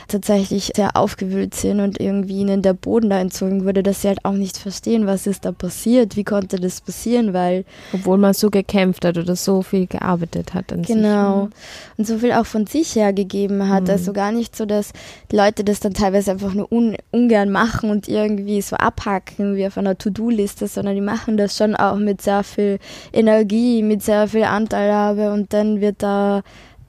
tatsächlich 0.08 0.72
sehr 0.76 0.96
aufgewühlt 0.96 1.56
sind 1.56 1.80
und 1.80 2.00
irgendwie 2.00 2.40
ihnen 2.40 2.62
der 2.62 2.74
Boden 2.74 3.10
da 3.10 3.20
entzogen 3.20 3.66
wurde, 3.66 3.84
dass 3.84 4.02
sie 4.02 4.10
halt 4.10 4.24
auch 4.24 4.34
nicht 4.34 4.58
verstehen, 4.58 5.08
was 5.08 5.28
ist 5.28 5.46
da 5.46 5.52
passiert, 5.52 6.16
wie 6.16 6.24
konnte 6.24 6.60
das 6.60 6.82
passieren, 6.82 7.34
weil... 7.34 7.66
Obwohl 7.94 8.18
man 8.18 8.34
so 8.34 8.50
gekämpft 8.50 9.06
hat 9.06 9.18
oder 9.18 9.36
so 9.36 9.62
viel 9.62 9.88
gearbeitet 9.88 10.54
hat 10.54 10.72
an 10.72 10.84
Genau. 10.84 11.46
Sich. 11.46 11.54
Und 11.98 12.08
so 12.08 12.18
viel 12.20 12.32
auch 12.34 12.46
von 12.46 12.68
sich 12.68 12.96
her 12.96 13.14
gegeben 13.14 13.70
hat. 13.70 13.84
Mhm. 13.84 13.90
Also 13.90 14.14
gar 14.14 14.32
nicht 14.32 14.56
so, 14.56 14.66
dass 14.66 14.92
Leute 15.32 15.64
das 15.64 15.80
dann 15.80 15.94
teilweise 15.94 16.32
einfach 16.32 16.54
nur 16.54 16.72
un 16.72 16.96
ungern 17.12 17.50
machen 17.50 17.90
und 17.90 18.08
irgendwie 18.08 18.62
so 18.62 18.76
abhacken 18.76 19.56
wie 19.56 19.66
auf 19.66 19.78
einer 19.78 19.98
To-Do-Liste, 19.98 20.68
sondern 20.68 20.96
die 20.96 21.02
machen 21.02 21.38
das 21.38 21.58
schon 21.58 21.76
auch 21.76 21.98
mit 21.98 22.22
sehr 22.22 22.44
viel 22.44 22.80
Energie, 23.14 23.84
mit 23.84 24.04
sehr 24.04 24.28
viel 24.28 24.44
Anteilhabe 24.44 25.32
und 25.32 25.54
dann 25.54 25.82
wird 25.82 26.04
da 26.04 26.44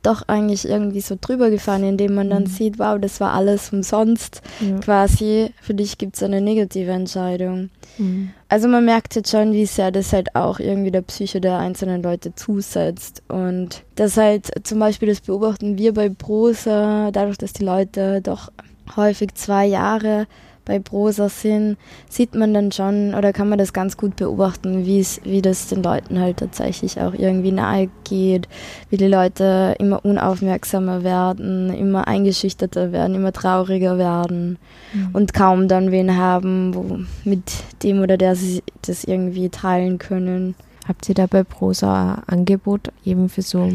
doch 0.07 0.23
eigentlich 0.29 0.67
irgendwie 0.67 1.01
so 1.01 1.17
drüber 1.21 1.51
gefahren, 1.51 1.83
indem 1.83 2.15
man 2.15 2.31
dann 2.31 2.45
mhm. 2.45 2.49
sieht, 2.49 2.79
wow, 2.79 2.99
das 3.01 3.21
war 3.21 3.33
alles 3.33 3.73
umsonst. 3.73 4.41
Ja. 4.61 4.79
Quasi, 4.79 5.53
für 5.61 5.75
dich 5.75 5.99
gibt 5.99 6.17
es 6.17 6.23
eine 6.23 6.41
negative 6.41 6.93
Entscheidung. 6.93 7.71
Mhm. 7.99 8.31
Also 8.49 8.69
man 8.69 8.85
merkt 8.85 9.17
jetzt 9.17 9.31
schon, 9.31 9.53
wie 9.53 9.67
sehr 9.67 9.91
das 9.91 10.13
halt 10.13 10.35
auch 10.37 10.61
irgendwie 10.61 10.93
der 10.93 11.03
Psyche 11.03 11.41
der 11.41 11.59
einzelnen 11.59 12.03
Leute 12.03 12.35
zusetzt. 12.35 13.23
Und 13.29 13.83
das 13.97 14.17
halt 14.17 14.47
zum 14.63 14.79
Beispiel, 14.79 15.09
das 15.09 15.21
beobachten 15.21 15.77
wir 15.77 15.93
bei 15.93 16.09
Prosa, 16.09 17.11
dadurch, 17.11 17.39
dass 17.39 17.53
die 17.53 17.65
Leute 17.65 18.23
doch 18.23 18.53
häufig 18.97 19.35
zwei 19.35 19.67
Jahre 19.67 20.27
bei 20.67 20.79
Prosa 20.79 21.31
sind, 21.31 21.79
sieht 22.11 22.35
man 22.35 22.53
dann 22.53 22.73
schon 22.73 23.15
oder 23.15 23.33
kann 23.33 23.49
man 23.49 23.59
das 23.59 23.73
ganz 23.73 23.97
gut 23.97 24.17
beobachten, 24.17 24.85
wie 24.85 25.41
das 25.41 25.69
den 25.69 25.83
Leuten 25.83 26.21
halt 26.21 26.39
tatsächlich 26.39 27.01
auch 27.01 27.15
irgendwie 27.15 27.53
nahe 27.53 27.89
geht, 28.05 28.49
wie 28.91 28.99
die 28.99 29.07
Leute 29.07 29.75
immer 29.79 30.05
unaufmerksamer 30.05 31.05
werden, 31.05 31.73
immer 31.73 32.07
eingeschüchterter 32.07 32.93
werden, 32.93 33.15
immer 33.15 33.33
trauriger 33.33 33.97
werden 33.97 34.59
mhm. 34.93 35.09
und 35.15 35.33
kaum 35.33 35.69
dann 35.69 35.93
wen 35.93 36.17
haben, 36.17 36.75
wo 36.75 36.99
mit 37.25 37.53
dem 37.83 38.03
oder 38.03 38.19
der 38.19 38.35
sie 38.35 38.63
das 38.83 39.05
irgendwie 39.05 39.49
teilen 39.49 39.99
können. 39.99 40.57
Habt 40.87 41.09
ihr 41.09 41.15
da 41.15 41.27
bei 41.27 41.45
Prosa 41.45 42.23
ein 42.27 42.41
Angebot 42.41 42.93
eben 43.05 43.29
für 43.29 43.43
so 43.43 43.69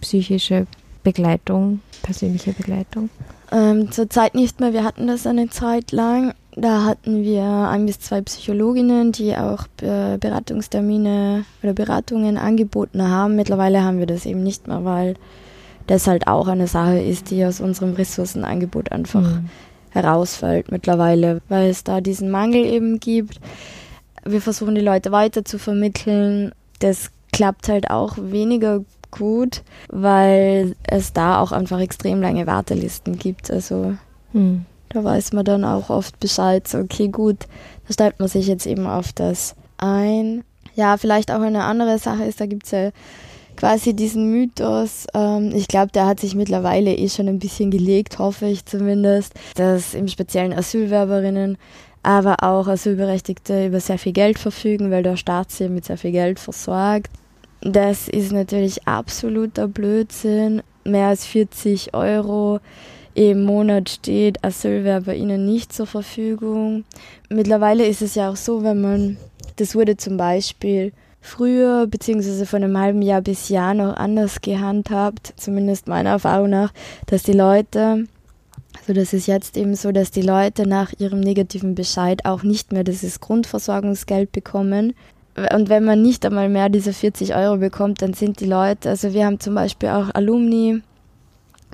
psychische 0.00 0.66
Begleitung, 1.02 1.80
persönliche 2.02 2.52
Begleitung? 2.52 3.10
Ähm, 3.50 3.90
Zurzeit 3.90 4.34
nicht 4.34 4.60
mehr. 4.60 4.72
Wir 4.72 4.84
hatten 4.84 5.06
das 5.06 5.26
eine 5.26 5.48
Zeit 5.48 5.92
lang. 5.92 6.34
Da 6.54 6.84
hatten 6.84 7.22
wir 7.22 7.44
ein 7.44 7.86
bis 7.86 8.00
zwei 8.00 8.20
Psychologinnen, 8.20 9.12
die 9.12 9.36
auch 9.36 9.66
Beratungstermine 9.76 11.44
oder 11.62 11.72
Beratungen 11.72 12.36
angeboten 12.36 13.08
haben. 13.08 13.36
Mittlerweile 13.36 13.84
haben 13.84 14.00
wir 14.00 14.06
das 14.06 14.26
eben 14.26 14.42
nicht 14.42 14.66
mehr, 14.66 14.84
weil 14.84 15.14
das 15.86 16.06
halt 16.06 16.26
auch 16.26 16.48
eine 16.48 16.66
Sache 16.66 16.98
ist, 16.98 17.30
die 17.30 17.44
aus 17.44 17.60
unserem 17.60 17.94
Ressourcenangebot 17.94 18.92
einfach 18.92 19.22
mhm. 19.22 19.48
herausfällt 19.90 20.70
mittlerweile, 20.70 21.40
weil 21.48 21.70
es 21.70 21.84
da 21.84 22.00
diesen 22.00 22.30
Mangel 22.30 22.64
eben 22.64 23.00
gibt. 23.00 23.40
Wir 24.24 24.40
versuchen 24.40 24.74
die 24.74 24.80
Leute 24.80 25.12
weiter 25.12 25.44
zu 25.44 25.58
vermitteln. 25.58 26.52
Das 26.80 27.10
klappt 27.32 27.68
halt 27.68 27.90
auch 27.90 28.16
weniger 28.18 28.84
gut, 29.10 29.62
weil 29.88 30.76
es 30.84 31.12
da 31.12 31.40
auch 31.40 31.52
einfach 31.52 31.80
extrem 31.80 32.20
lange 32.20 32.46
Wartelisten 32.46 33.18
gibt. 33.18 33.50
Also 33.50 33.94
hm. 34.32 34.64
da 34.90 35.04
weiß 35.04 35.32
man 35.32 35.44
dann 35.44 35.64
auch 35.64 35.90
oft 35.90 36.18
Bescheid, 36.20 36.66
so 36.66 36.78
okay 36.78 37.08
gut, 37.08 37.46
da 37.86 37.92
stellt 37.92 38.18
man 38.18 38.28
sich 38.28 38.46
jetzt 38.46 38.66
eben 38.66 38.86
auf 38.86 39.12
das 39.12 39.54
ein. 39.78 40.44
Ja, 40.74 40.96
vielleicht 40.96 41.30
auch 41.30 41.40
eine 41.40 41.64
andere 41.64 41.98
Sache 41.98 42.24
ist, 42.24 42.40
da 42.40 42.46
gibt 42.46 42.66
es 42.66 42.70
ja 42.70 42.90
quasi 43.56 43.92
diesen 43.92 44.30
Mythos, 44.30 45.06
ähm, 45.14 45.50
ich 45.52 45.66
glaube, 45.66 45.90
der 45.90 46.06
hat 46.06 46.20
sich 46.20 46.36
mittlerweile 46.36 46.94
eh 46.94 47.08
schon 47.08 47.26
ein 47.26 47.40
bisschen 47.40 47.72
gelegt, 47.72 48.20
hoffe 48.20 48.46
ich 48.46 48.64
zumindest, 48.64 49.34
dass 49.56 49.94
im 49.94 50.06
speziellen 50.06 50.52
Asylwerberinnen 50.52 51.58
aber 52.04 52.36
auch 52.44 52.68
Asylberechtigte 52.68 53.66
über 53.66 53.80
sehr 53.80 53.98
viel 53.98 54.12
Geld 54.12 54.38
verfügen, 54.38 54.92
weil 54.92 55.02
der 55.02 55.16
Staat 55.16 55.50
sie 55.50 55.68
mit 55.68 55.84
sehr 55.84 55.98
viel 55.98 56.12
Geld 56.12 56.38
versorgt. 56.38 57.10
Das 57.72 58.08
ist 58.08 58.32
natürlich 58.32 58.88
absoluter 58.88 59.68
Blödsinn. 59.68 60.62
Mehr 60.84 61.08
als 61.08 61.26
40 61.26 61.92
Euro 61.92 62.60
im 63.12 63.44
Monat 63.44 63.90
steht 63.90 64.42
Asylwerber 64.42 65.14
ihnen 65.14 65.44
nicht 65.44 65.72
zur 65.72 65.86
Verfügung. 65.86 66.84
Mittlerweile 67.28 67.86
ist 67.86 68.00
es 68.00 68.14
ja 68.14 68.30
auch 68.30 68.36
so, 68.36 68.62
wenn 68.62 68.80
man, 68.80 69.16
das 69.56 69.74
wurde 69.74 69.98
zum 69.98 70.16
Beispiel 70.16 70.92
früher 71.20 71.86
beziehungsweise 71.86 72.46
von 72.46 72.64
einem 72.64 72.78
halben 72.78 73.02
Jahr 73.02 73.20
bis 73.20 73.50
Jahr 73.50 73.74
noch 73.74 73.96
anders 73.96 74.40
gehandhabt, 74.40 75.34
zumindest 75.36 75.88
meiner 75.88 76.10
Erfahrung 76.10 76.48
nach, 76.48 76.72
dass 77.06 77.22
die 77.22 77.32
Leute, 77.32 78.06
also 78.80 78.92
das 78.94 79.12
ist 79.12 79.26
jetzt 79.26 79.58
eben 79.58 79.74
so, 79.74 79.92
dass 79.92 80.10
die 80.10 80.22
Leute 80.22 80.66
nach 80.66 80.94
ihrem 80.98 81.20
negativen 81.20 81.74
Bescheid 81.74 82.24
auch 82.24 82.44
nicht 82.44 82.72
mehr 82.72 82.84
dieses 82.84 83.20
Grundversorgungsgeld 83.20 84.32
bekommen, 84.32 84.94
und 85.54 85.68
wenn 85.68 85.84
man 85.84 86.02
nicht 86.02 86.24
einmal 86.24 86.48
mehr 86.48 86.68
diese 86.68 86.92
40 86.92 87.34
Euro 87.34 87.58
bekommt, 87.58 88.02
dann 88.02 88.14
sind 88.14 88.40
die 88.40 88.46
Leute, 88.46 88.90
also 88.90 89.12
wir 89.12 89.26
haben 89.26 89.40
zum 89.40 89.54
Beispiel 89.54 89.88
auch 89.90 90.14
Alumni 90.14 90.82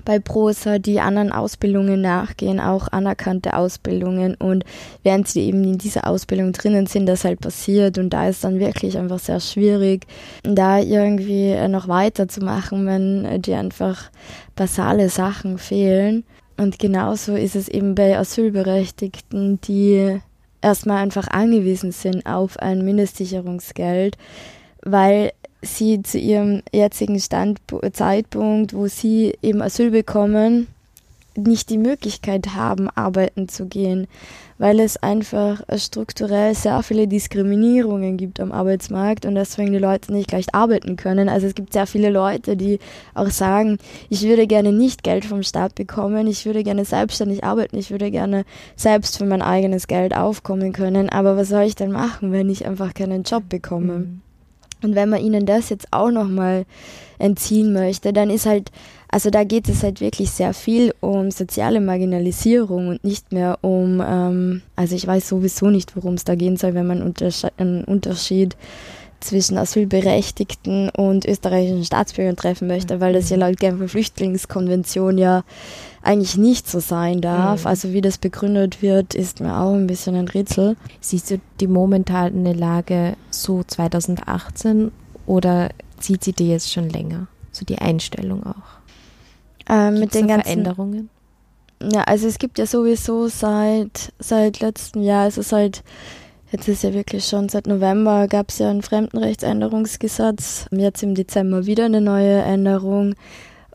bei 0.05 0.19
Prosa, 0.19 0.79
die 0.79 1.01
anderen 1.01 1.33
Ausbildungen 1.33 2.01
nachgehen, 2.01 2.61
auch 2.61 2.89
anerkannte 2.89 3.57
Ausbildungen 3.57 4.35
und 4.35 4.65
während 5.03 5.29
sie 5.29 5.43
eben 5.43 5.65
in 5.65 5.79
dieser 5.79 6.07
Ausbildung 6.07 6.53
drinnen 6.53 6.87
sind, 6.87 7.07
das 7.07 7.25
halt 7.25 7.41
passiert 7.41 7.99
und 7.99 8.11
da 8.11 8.29
ist 8.29 8.45
dann 8.45 8.59
wirklich 8.59 8.99
einfach 8.99 9.19
sehr 9.19 9.41
schwierig, 9.41 10.07
da 10.43 10.79
irgendwie 10.79 11.57
noch 11.69 11.89
weiterzumachen, 11.89 12.87
wenn 12.87 13.43
die 13.43 13.55
einfach 13.55 14.11
basale 14.57 15.09
Sachen 15.09 15.59
fehlen. 15.59 16.25
Und 16.57 16.79
genauso 16.79 17.35
ist 17.35 17.57
es 17.57 17.69
eben 17.69 17.95
bei 17.95 18.17
Asylberechtigten, 18.17 19.61
die 19.63 20.21
erstmal 20.65 21.03
einfach 21.03 21.29
angewiesen 21.29 21.93
sind 21.93 22.27
auf 22.27 22.59
ein 22.59 22.85
Mindestsicherungsgeld, 22.85 24.17
weil 24.83 25.33
sie 25.63 26.03
zu 26.03 26.19
ihrem 26.19 26.63
jetzigen 26.73 27.21
Stand, 27.21 27.61
Zeitpunkt, 27.93 28.75
wo 28.75 28.87
sie 28.87 29.35
eben 29.43 29.63
Asyl 29.63 29.91
bekommen, 29.91 30.67
nicht 31.37 31.71
die 31.71 31.79
Möglichkeit 31.79 32.55
haben, 32.55 32.89
arbeiten 32.91 33.49
zu 33.49 33.67
gehen, 33.67 34.07
weil 34.59 34.79
es 34.81 34.97
einfach 34.97 35.63
strukturell 35.77 36.55
sehr 36.55 36.83
viele 36.83 37.09
Diskriminierungen 37.09 38.17
gibt 38.17 38.41
am 38.41 38.53
Arbeitsmarkt 38.53 39.27
und 39.27 39.35
deswegen 39.35 39.73
die 39.73 39.79
Leute 39.79 40.13
nicht 40.13 40.29
gleich 40.29 40.55
arbeiten 40.55 40.97
können. 40.97 41.29
Also 41.29 41.47
es 41.47 41.55
gibt 41.55 41.73
sehr 41.73 41.87
viele 41.87 42.11
Leute, 42.11 42.57
die 42.57 42.79
auch 43.15 43.31
sagen, 43.31 43.79
ich 44.11 44.23
würde 44.23 44.47
gerne 44.47 44.73
nicht 44.73 45.03
Geld 45.03 45.25
vom 45.25 45.43
Staat 45.43 45.75
bekommen, 45.75 46.27
ich 46.27 46.47
würde 46.47 46.63
gerne 46.63 46.85
selbstständig 46.85 47.43
arbeiten, 47.43 47.77
ich 47.77 47.91
würde 47.91 48.11
gerne 48.11 48.45
selbst 48.77 49.19
für 49.19 49.27
mein 49.27 49.43
eigenes 49.43 49.87
Geld 49.89 50.15
aufkommen 50.17 50.73
können, 50.73 51.09
aber 51.09 51.37
was 51.37 51.49
soll 51.49 51.65
ich 51.65 51.75
denn 51.75 51.93
machen, 51.93 52.33
wenn 52.33 52.49
ich 52.49 52.67
einfach 52.67 52.95
keinen 52.95 53.25
Job 53.25 53.49
bekomme? 53.49 53.99
Mhm. 53.99 54.21
Und 54.85 54.95
wenn 54.95 55.09
man 55.09 55.23
ihnen 55.23 55.47
das 55.47 55.71
jetzt 55.71 55.89
auch 55.93 56.11
nochmal 56.11 56.67
entziehen 57.19 57.73
möchte, 57.73 58.13
dann 58.13 58.29
ist 58.29 58.45
halt 58.45 58.71
also 59.15 59.31
da 59.31 59.45
geht 59.45 59.69
es 59.69 59.85
halt 59.85 60.01
wirklich 60.01 60.33
sehr 60.33 60.53
viel 60.53 60.93
um 60.99 61.31
soziale 61.31 61.81
Marginalisierung 61.81 62.89
und 62.89 63.05
nicht 63.05 63.31
mehr 63.31 63.61
um, 63.61 64.03
ähm, 64.05 64.63
also 64.75 64.97
ich 64.97 65.07
weiß 65.07 65.29
sowieso 65.29 65.71
nicht, 65.71 65.95
worum 65.95 66.15
es 66.15 66.25
da 66.25 66.35
gehen 66.35 66.57
soll, 66.57 66.75
wenn 66.75 66.89
man 66.89 67.15
einen 67.57 67.85
Unterschied 67.85 68.57
zwischen 69.21 69.57
Asylberechtigten 69.57 70.89
und 70.89 71.27
österreichischen 71.27 71.85
Staatsbürgern 71.85 72.35
treffen 72.35 72.67
möchte, 72.67 72.99
weil 72.99 73.13
das 73.13 73.31
ja 73.31 73.37
laut 73.37 73.61
Genfer 73.61 73.87
Flüchtlingskonvention 73.87 75.17
ja 75.17 75.45
eigentlich 76.03 76.37
nicht 76.37 76.69
so 76.69 76.81
sein 76.81 77.21
darf. 77.21 77.61
Mhm. 77.61 77.69
Also 77.69 77.93
wie 77.93 78.01
das 78.01 78.19
begründet 78.19 78.83
wird, 78.83 79.15
ist 79.15 79.39
mir 79.39 79.57
auch 79.57 79.75
ein 79.75 79.87
bisschen 79.87 80.17
ein 80.17 80.27
Rätsel. 80.27 80.77
Siehst 81.01 81.31
du 81.31 81.41
die 81.61 81.69
momentane 81.69 82.53
Lage 82.53 83.15
so 83.31 83.63
2018 83.63 84.91
oder 85.25 85.69
zieht 86.01 86.25
sie 86.25 86.33
dir 86.33 86.49
jetzt 86.49 86.73
schon 86.73 86.91
länger? 86.91 87.29
So 87.53 87.65
die 87.65 87.79
Einstellung 87.79 88.45
auch? 88.45 88.84
Äh, 89.69 89.91
mit 89.91 90.15
den 90.15 90.29
ganzen 90.29 90.45
Veränderungen? 90.45 91.11
Ja, 91.93 92.03
also 92.05 92.27
es 92.27 92.39
gibt 92.39 92.59
ja 92.59 92.67
sowieso 92.67 93.29
seit, 93.29 94.13
seit 94.19 94.61
letztem 94.61 95.03
Jahr, 95.03 95.25
also 95.25 95.43
seit, 95.43 95.83
jetzt 96.51 96.69
ist 96.69 96.83
ja 96.83 96.95
wirklich 96.95 97.25
schon 97.27 97.49
seit 97.49 97.67
November, 97.67 98.27
gab 98.29 98.51
es 98.51 98.59
ja 98.59 98.71
ein 98.71 98.83
Fremdenrechtsänderungsgesetz. 98.83 100.67
Jetzt 100.71 101.03
im 101.03 101.15
Dezember 101.15 101.67
wieder 101.67 101.85
eine 101.87 102.01
neue 102.01 102.43
Änderung, 102.43 103.15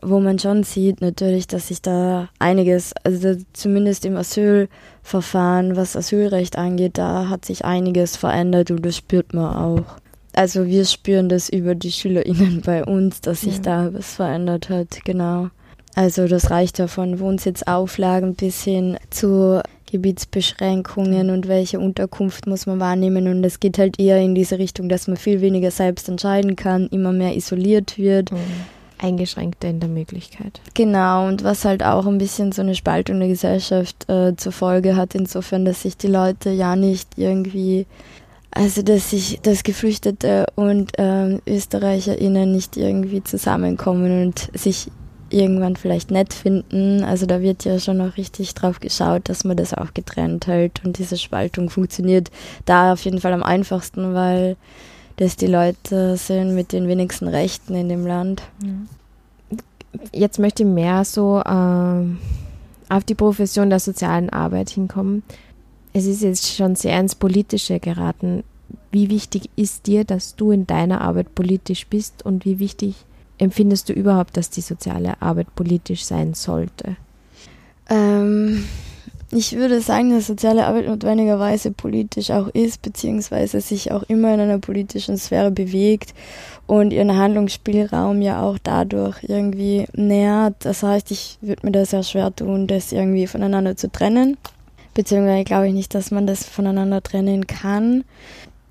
wo 0.02 0.18
man 0.18 0.38
schon 0.38 0.64
sieht 0.64 1.00
natürlich, 1.00 1.46
dass 1.46 1.68
sich 1.68 1.82
da 1.82 2.28
einiges, 2.38 2.92
also 3.04 3.36
zumindest 3.52 4.04
im 4.04 4.16
Asylverfahren, 4.16 5.76
was 5.76 5.96
Asylrecht 5.96 6.56
angeht, 6.56 6.98
da 6.98 7.28
hat 7.28 7.44
sich 7.44 7.64
einiges 7.64 8.16
verändert 8.16 8.70
und 8.70 8.84
das 8.84 8.96
spürt 8.96 9.34
man 9.34 9.54
auch. 9.54 9.96
Also 10.34 10.66
wir 10.66 10.84
spüren 10.84 11.28
das 11.28 11.48
über 11.48 11.74
die 11.74 11.92
SchülerInnen 11.92 12.62
bei 12.64 12.84
uns, 12.84 13.20
dass 13.20 13.42
sich 13.42 13.56
ja. 13.56 13.62
da 13.62 13.94
was 13.94 14.14
verändert 14.14 14.68
hat, 14.68 15.04
genau. 15.04 15.50
Also 15.94 16.26
das 16.28 16.50
reicht 16.50 16.78
ja 16.78 16.86
von 16.86 17.18
Wohnsitzauflagen 17.18 18.34
bis 18.34 18.62
hin 18.62 18.96
zu 19.10 19.60
Gebietsbeschränkungen 19.90 21.30
und 21.30 21.48
welche 21.48 21.80
Unterkunft 21.80 22.46
muss 22.46 22.66
man 22.66 22.78
wahrnehmen. 22.80 23.26
Und 23.26 23.44
es 23.44 23.60
geht 23.60 23.78
halt 23.78 23.98
eher 23.98 24.18
in 24.18 24.34
diese 24.34 24.58
Richtung, 24.58 24.88
dass 24.88 25.08
man 25.08 25.16
viel 25.16 25.40
weniger 25.40 25.70
selbst 25.70 26.08
entscheiden 26.08 26.56
kann, 26.56 26.86
immer 26.88 27.12
mehr 27.12 27.36
isoliert 27.36 27.98
wird. 27.98 28.32
Mhm. 28.32 28.38
Eingeschränkter 29.02 29.68
in 29.68 29.80
der 29.80 29.88
Möglichkeit. 29.88 30.60
Genau, 30.74 31.26
und 31.26 31.42
was 31.42 31.64
halt 31.64 31.82
auch 31.82 32.06
ein 32.06 32.18
bisschen 32.18 32.52
so 32.52 32.60
eine 32.60 32.74
Spaltung 32.74 33.18
der 33.18 33.28
Gesellschaft 33.28 34.08
äh, 34.10 34.36
zur 34.36 34.52
Folge 34.52 34.94
hat, 34.94 35.14
insofern, 35.14 35.64
dass 35.64 35.82
sich 35.82 35.96
die 35.96 36.06
Leute 36.06 36.50
ja 36.50 36.76
nicht 36.76 37.08
irgendwie 37.16 37.86
also, 38.52 38.82
dass 38.82 39.10
sich 39.10 39.38
das 39.42 39.62
Geflüchtete 39.62 40.46
und 40.56 40.92
ähm, 40.98 41.40
ÖsterreicherInnen 41.46 42.50
nicht 42.50 42.76
irgendwie 42.76 43.22
zusammenkommen 43.22 44.26
und 44.26 44.50
sich 44.58 44.90
irgendwann 45.30 45.76
vielleicht 45.76 46.10
nett 46.10 46.34
finden. 46.34 47.02
Also 47.04 47.26
da 47.26 47.40
wird 47.40 47.64
ja 47.64 47.78
schon 47.78 47.98
noch 47.98 48.16
richtig 48.16 48.54
drauf 48.54 48.80
geschaut, 48.80 49.28
dass 49.28 49.44
man 49.44 49.56
das 49.56 49.74
auch 49.74 49.94
getrennt 49.94 50.46
hält. 50.46 50.84
Und 50.84 50.98
diese 50.98 51.16
Spaltung 51.16 51.70
funktioniert 51.70 52.30
da 52.64 52.92
auf 52.92 53.04
jeden 53.04 53.20
Fall 53.20 53.32
am 53.32 53.42
einfachsten, 53.42 54.14
weil 54.14 54.56
das 55.16 55.36
die 55.36 55.46
Leute 55.46 56.16
sind 56.16 56.54
mit 56.54 56.72
den 56.72 56.88
wenigsten 56.88 57.28
Rechten 57.28 57.74
in 57.74 57.88
dem 57.88 58.06
Land. 58.06 58.42
Jetzt 60.12 60.38
möchte 60.38 60.62
ich 60.62 60.68
mehr 60.68 61.04
so 61.04 61.40
äh, 61.40 62.04
auf 62.88 63.04
die 63.04 63.14
Profession 63.14 63.70
der 63.70 63.80
sozialen 63.80 64.30
Arbeit 64.30 64.70
hinkommen. 64.70 65.22
Es 65.92 66.06
ist 66.06 66.22
jetzt 66.22 66.54
schon 66.54 66.76
sehr 66.76 66.98
ins 66.98 67.14
Politische 67.14 67.80
geraten. 67.80 68.44
Wie 68.92 69.10
wichtig 69.10 69.50
ist 69.56 69.86
dir, 69.86 70.04
dass 70.04 70.36
du 70.36 70.52
in 70.52 70.66
deiner 70.66 71.00
Arbeit 71.00 71.34
politisch 71.34 71.86
bist 71.86 72.24
und 72.24 72.44
wie 72.44 72.58
wichtig 72.58 72.94
empfindest 73.40 73.88
du 73.88 73.92
überhaupt, 73.92 74.36
dass 74.36 74.50
die 74.50 74.60
soziale 74.60 75.20
Arbeit 75.20 75.54
politisch 75.54 76.04
sein 76.04 76.34
sollte? 76.34 76.96
Ähm, 77.88 78.64
ich 79.32 79.56
würde 79.56 79.80
sagen, 79.80 80.10
dass 80.10 80.26
soziale 80.26 80.66
Arbeit 80.66 80.86
notwendigerweise 80.86 81.70
politisch 81.70 82.30
auch 82.30 82.48
ist, 82.48 82.82
beziehungsweise 82.82 83.60
sich 83.60 83.92
auch 83.92 84.02
immer 84.04 84.34
in 84.34 84.40
einer 84.40 84.58
politischen 84.58 85.16
Sphäre 85.16 85.50
bewegt 85.50 86.14
und 86.66 86.92
ihren 86.92 87.16
Handlungsspielraum 87.16 88.22
ja 88.22 88.42
auch 88.42 88.58
dadurch 88.62 89.22
irgendwie 89.22 89.86
nähert. 89.94 90.54
Das 90.60 90.82
heißt, 90.82 91.10
ich 91.10 91.38
würde 91.40 91.66
mir 91.66 91.72
da 91.72 91.84
sehr 91.84 92.02
schwer 92.02 92.34
tun, 92.34 92.66
das 92.66 92.92
irgendwie 92.92 93.26
voneinander 93.26 93.76
zu 93.76 93.90
trennen. 93.90 94.36
Beziehungsweise 94.94 95.44
glaube 95.44 95.68
ich 95.68 95.74
nicht, 95.74 95.94
dass 95.94 96.10
man 96.10 96.26
das 96.26 96.44
voneinander 96.44 97.02
trennen 97.02 97.46
kann. 97.46 98.04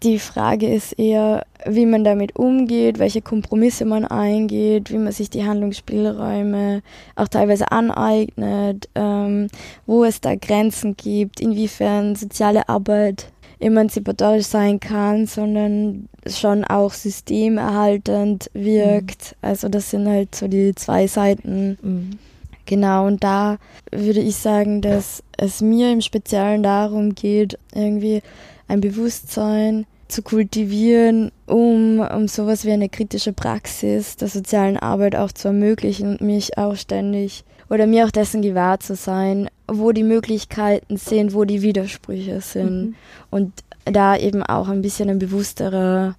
Die 0.03 0.19
Frage 0.19 0.73
ist 0.73 0.93
eher, 0.97 1.45
wie 1.65 1.85
man 1.85 2.05
damit 2.05 2.37
umgeht, 2.37 2.99
welche 2.99 3.21
Kompromisse 3.21 3.83
man 3.83 4.05
eingeht, 4.05 4.91
wie 4.91 4.97
man 4.97 5.11
sich 5.11 5.29
die 5.29 5.45
Handlungsspielräume 5.45 6.81
auch 7.17 7.27
teilweise 7.27 7.71
aneignet, 7.71 8.87
ähm, 8.95 9.47
wo 9.85 10.05
es 10.05 10.21
da 10.21 10.35
Grenzen 10.35 10.95
gibt, 10.95 11.41
inwiefern 11.41 12.15
soziale 12.15 12.69
Arbeit 12.69 13.31
emanzipatorisch 13.59 14.45
sein 14.45 14.79
kann, 14.79 15.25
sondern 15.25 16.07
schon 16.25 16.63
auch 16.63 16.93
systemerhaltend 16.93 18.49
wirkt. 18.53 19.35
Mhm. 19.41 19.47
Also 19.49 19.67
das 19.67 19.89
sind 19.89 20.07
halt 20.07 20.33
so 20.33 20.47
die 20.47 20.73
zwei 20.75 21.07
Seiten. 21.07 21.77
Mhm. 21.81 22.19
Genau, 22.65 23.07
und 23.07 23.23
da 23.23 23.57
würde 23.91 24.21
ich 24.21 24.35
sagen, 24.35 24.81
dass 24.81 25.23
es 25.37 25.59
mir 25.59 25.91
im 25.91 26.01
Speziellen 26.01 26.63
darum 26.63 27.15
geht, 27.15 27.57
irgendwie 27.73 28.21
ein 28.67 28.79
Bewusstsein 28.79 29.85
zu 30.09 30.23
kultivieren, 30.23 31.31
um, 31.45 31.99
um 31.99 32.27
sowas 32.27 32.65
wie 32.65 32.71
eine 32.71 32.89
kritische 32.89 33.31
Praxis 33.31 34.17
der 34.17 34.27
sozialen 34.27 34.75
Arbeit 34.75 35.15
auch 35.15 35.31
zu 35.31 35.47
ermöglichen 35.47 36.09
und 36.09 36.21
mich 36.21 36.57
auch 36.57 36.75
ständig 36.75 37.45
oder 37.69 37.85
mir 37.85 38.05
auch 38.05 38.11
dessen 38.11 38.41
gewahr 38.41 38.79
zu 38.79 38.95
sein, 38.95 39.49
wo 39.67 39.91
die 39.91 40.03
Möglichkeiten 40.03 40.97
sind, 40.97 41.33
wo 41.33 41.45
die 41.45 41.61
Widersprüche 41.61 42.41
sind 42.41 42.81
mhm. 42.81 42.95
und 43.29 43.53
da 43.85 44.17
eben 44.17 44.41
auch 44.43 44.67
ein 44.67 44.81
bisschen 44.81 45.09
ein 45.09 45.19
bewussterer, 45.19 46.15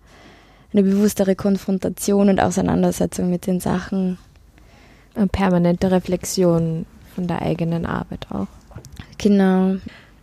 eine 0.72 0.82
bewusstere 0.82 1.34
Konfrontation 1.34 2.28
und 2.28 2.40
Auseinandersetzung 2.40 3.28
mit 3.28 3.46
den 3.46 3.60
Sachen. 3.60 4.18
Eine 5.14 5.26
permanente 5.26 5.90
Reflexion 5.90 6.86
von 7.16 7.26
der 7.26 7.42
eigenen 7.42 7.84
Arbeit 7.84 8.28
auch. 8.30 8.46
Genau. 9.18 9.76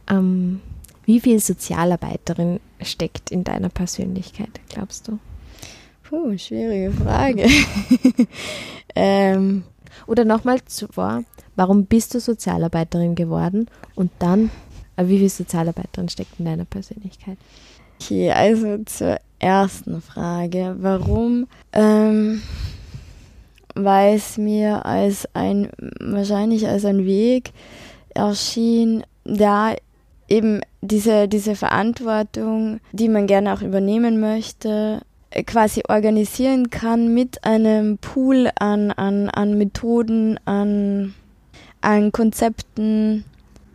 Ähm, 0.09 0.61
wie 1.07 1.21
viel 1.21 1.39
Sozialarbeiterin 1.39 2.59
steckt 2.81 3.31
in 3.31 3.43
deiner 3.43 3.69
Persönlichkeit, 3.69 4.49
glaubst 4.69 5.07
du? 5.07 5.19
Puh, 6.03 6.37
schwierige 6.37 6.91
Frage. 6.91 7.47
ähm. 8.95 9.63
Oder 10.05 10.25
nochmal 10.25 10.59
zuvor, 10.65 11.23
warum 11.55 11.85
bist 11.85 12.13
du 12.13 12.19
Sozialarbeiterin 12.19 13.15
geworden? 13.15 13.67
Und 13.95 14.11
dann, 14.19 14.51
äh, 14.95 15.07
wie 15.07 15.17
viel 15.17 15.29
Sozialarbeiterin 15.29 16.07
steckt 16.09 16.39
in 16.39 16.45
deiner 16.45 16.65
Persönlichkeit? 16.65 17.37
Okay, 17.99 18.31
also 18.31 18.77
zur 18.85 19.17
ersten 19.39 20.01
Frage. 20.01 20.75
Warum? 20.79 21.47
Ähm, 21.73 22.43
weil 23.75 24.15
es 24.15 24.37
mir 24.37 24.85
als 24.85 25.27
ein, 25.33 25.69
wahrscheinlich 25.99 26.67
als 26.67 26.85
ein 26.85 27.05
Weg 27.05 27.53
erschien, 28.13 29.03
da 29.23 29.73
eben 30.27 30.61
diese, 30.81 31.27
diese 31.27 31.55
Verantwortung, 31.55 32.79
die 32.91 33.09
man 33.09 33.27
gerne 33.27 33.53
auch 33.53 33.61
übernehmen 33.61 34.19
möchte, 34.19 35.01
äh, 35.29 35.43
quasi 35.43 35.83
organisieren 35.87 36.69
kann 36.69 37.13
mit 37.13 37.43
einem 37.43 37.97
Pool 37.97 38.49
an, 38.59 38.91
an, 38.91 39.29
an 39.29 39.57
Methoden, 39.57 40.39
an, 40.45 41.13
an 41.81 42.11
Konzepten 42.11 43.25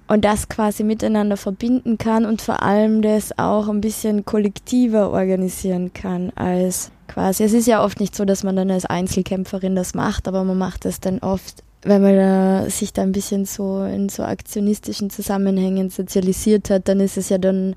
und 0.08 0.24
das 0.24 0.48
quasi 0.48 0.84
miteinander 0.84 1.36
verbinden 1.36 1.96
kann 1.96 2.26
und 2.26 2.42
vor 2.42 2.62
allem 2.62 3.00
das 3.00 3.38
auch 3.38 3.68
ein 3.68 3.80
bisschen 3.80 4.24
kollektiver 4.24 5.10
organisieren 5.10 5.92
kann 5.94 6.30
als 6.34 6.90
quasi. 7.08 7.44
Es 7.44 7.52
ist 7.52 7.66
ja 7.66 7.82
oft 7.82 8.00
nicht 8.00 8.14
so, 8.14 8.24
dass 8.24 8.44
man 8.44 8.56
dann 8.56 8.70
als 8.70 8.84
Einzelkämpferin 8.84 9.74
das 9.74 9.94
macht, 9.94 10.28
aber 10.28 10.44
man 10.44 10.58
macht 10.58 10.84
es 10.84 11.00
dann 11.00 11.20
oft 11.20 11.62
wenn 11.84 12.02
man 12.02 12.16
da 12.16 12.70
sich 12.70 12.92
da 12.92 13.02
ein 13.02 13.12
bisschen 13.12 13.44
so 13.44 13.82
in 13.82 14.08
so 14.08 14.22
aktionistischen 14.22 15.10
Zusammenhängen 15.10 15.90
sozialisiert 15.90 16.70
hat, 16.70 16.88
dann 16.88 17.00
ist 17.00 17.16
es 17.16 17.28
ja 17.28 17.38
dann 17.38 17.74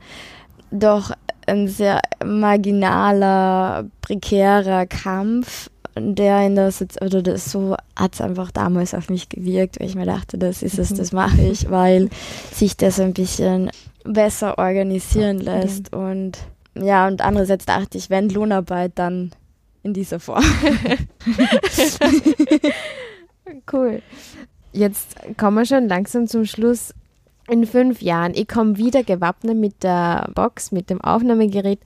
doch 0.71 1.11
ein 1.47 1.67
sehr 1.67 2.01
marginaler, 2.23 3.85
prekärer 4.01 4.85
Kampf, 4.85 5.69
der 5.97 6.45
in 6.45 6.55
der 6.55 6.71
Sozi 6.71 6.99
oder 7.03 7.21
das, 7.21 7.51
so 7.51 7.75
hat 7.95 8.13
es 8.15 8.21
einfach 8.21 8.51
damals 8.51 8.93
auf 8.93 9.09
mich 9.09 9.29
gewirkt, 9.29 9.79
weil 9.79 9.87
ich 9.87 9.95
mir 9.95 10.05
dachte, 10.05 10.37
das 10.37 10.61
ist 10.61 10.77
es, 10.77 10.93
das 10.93 11.11
mache 11.11 11.41
ich, 11.41 11.69
weil 11.71 12.09
sich 12.51 12.75
das 12.77 12.99
ein 12.99 13.13
bisschen 13.13 13.71
besser 14.03 14.57
organisieren 14.57 15.39
lässt 15.39 15.91
ja. 15.93 15.99
und 15.99 16.37
ja, 16.77 17.07
und 17.07 17.21
andererseits 17.21 17.65
dachte 17.65 17.97
ich, 17.97 18.09
wenn 18.09 18.29
Lohnarbeit, 18.29 18.91
dann 18.95 19.31
in 19.81 19.93
dieser 19.93 20.19
Form. 20.19 20.43
Cool. 23.71 24.01
Jetzt 24.71 25.15
kommen 25.37 25.57
wir 25.57 25.65
schon 25.65 25.87
langsam 25.87 26.27
zum 26.27 26.45
Schluss. 26.45 26.93
In 27.47 27.65
fünf 27.65 28.01
Jahren, 28.01 28.33
ich 28.33 28.47
komme 28.47 28.77
wieder 28.77 29.03
gewappnet 29.03 29.55
mit 29.55 29.83
der 29.83 30.29
Box, 30.33 30.71
mit 30.71 30.89
dem 30.89 30.99
Aufnahmegerät. 31.01 31.79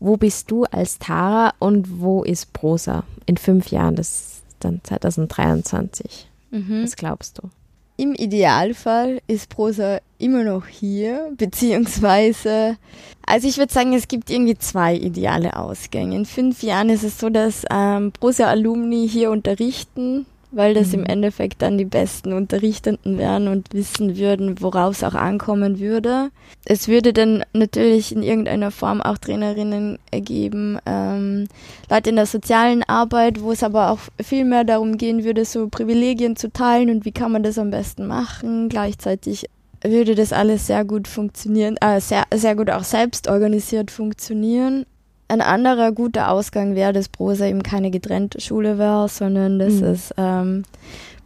Wo 0.00 0.16
bist 0.16 0.50
du 0.50 0.64
als 0.64 0.98
Tara 0.98 1.54
und 1.60 2.00
wo 2.00 2.24
ist 2.24 2.52
Prosa? 2.52 3.04
In 3.26 3.36
fünf 3.36 3.68
Jahren, 3.68 3.94
das 3.94 4.08
ist 4.08 4.42
dann 4.60 4.80
2023. 4.82 6.28
Mhm. 6.50 6.82
Was 6.82 6.96
glaubst 6.96 7.38
du? 7.38 7.48
Im 7.96 8.12
Idealfall 8.12 9.20
ist 9.28 9.48
Prosa 9.50 10.00
immer 10.18 10.42
noch 10.42 10.66
hier, 10.66 11.32
beziehungsweise, 11.36 12.76
also 13.24 13.46
ich 13.46 13.56
würde 13.56 13.72
sagen, 13.72 13.92
es 13.92 14.08
gibt 14.08 14.30
irgendwie 14.30 14.58
zwei 14.58 14.96
ideale 14.96 15.56
Ausgänge. 15.56 16.16
In 16.16 16.26
fünf 16.26 16.64
Jahren 16.64 16.88
ist 16.88 17.04
es 17.04 17.20
so, 17.20 17.30
dass 17.30 17.64
ähm, 17.70 18.10
Prosa-Alumni 18.10 19.08
hier 19.08 19.30
unterrichten, 19.30 20.26
weil 20.56 20.74
das 20.74 20.88
mhm. 20.88 21.00
im 21.00 21.06
Endeffekt 21.06 21.62
dann 21.62 21.78
die 21.78 21.84
besten 21.84 22.32
Unterrichtenden 22.32 23.18
wären 23.18 23.48
und 23.48 23.72
wissen 23.72 24.16
würden, 24.16 24.60
worauf 24.60 24.96
es 24.96 25.04
auch 25.04 25.14
ankommen 25.14 25.78
würde. 25.78 26.30
Es 26.64 26.88
würde 26.88 27.12
dann 27.12 27.44
natürlich 27.52 28.12
in 28.14 28.22
irgendeiner 28.22 28.70
Form 28.70 29.00
auch 29.00 29.18
Trainerinnen 29.18 29.98
ergeben, 30.10 30.78
ähm, 30.86 31.46
Leute 31.90 32.10
in 32.10 32.16
der 32.16 32.26
sozialen 32.26 32.82
Arbeit, 32.84 33.40
wo 33.40 33.52
es 33.52 33.62
aber 33.62 33.90
auch 33.90 33.98
viel 34.22 34.44
mehr 34.44 34.64
darum 34.64 34.96
gehen 34.96 35.24
würde, 35.24 35.44
so 35.44 35.68
Privilegien 35.68 36.36
zu 36.36 36.52
teilen 36.52 36.90
und 36.90 37.04
wie 37.04 37.12
kann 37.12 37.32
man 37.32 37.42
das 37.42 37.58
am 37.58 37.70
besten 37.70 38.06
machen. 38.06 38.68
Gleichzeitig 38.68 39.46
würde 39.82 40.14
das 40.14 40.32
alles 40.32 40.66
sehr 40.66 40.84
gut 40.84 41.06
funktionieren, 41.06 41.76
äh, 41.80 42.00
sehr, 42.00 42.24
sehr 42.34 42.56
gut 42.56 42.70
auch 42.70 42.84
selbst 42.84 43.28
organisiert 43.28 43.90
funktionieren. 43.90 44.86
Ein 45.28 45.40
anderer 45.40 45.92
guter 45.92 46.30
Ausgang 46.30 46.74
wäre, 46.74 46.92
dass 46.92 47.08
Prosa 47.08 47.46
eben 47.46 47.62
keine 47.62 47.90
getrennte 47.90 48.40
Schule 48.40 48.78
wäre, 48.78 49.08
sondern 49.08 49.58
dass 49.58 49.74
mhm. 49.74 49.84
es 49.84 50.14
ähm, 50.16 50.64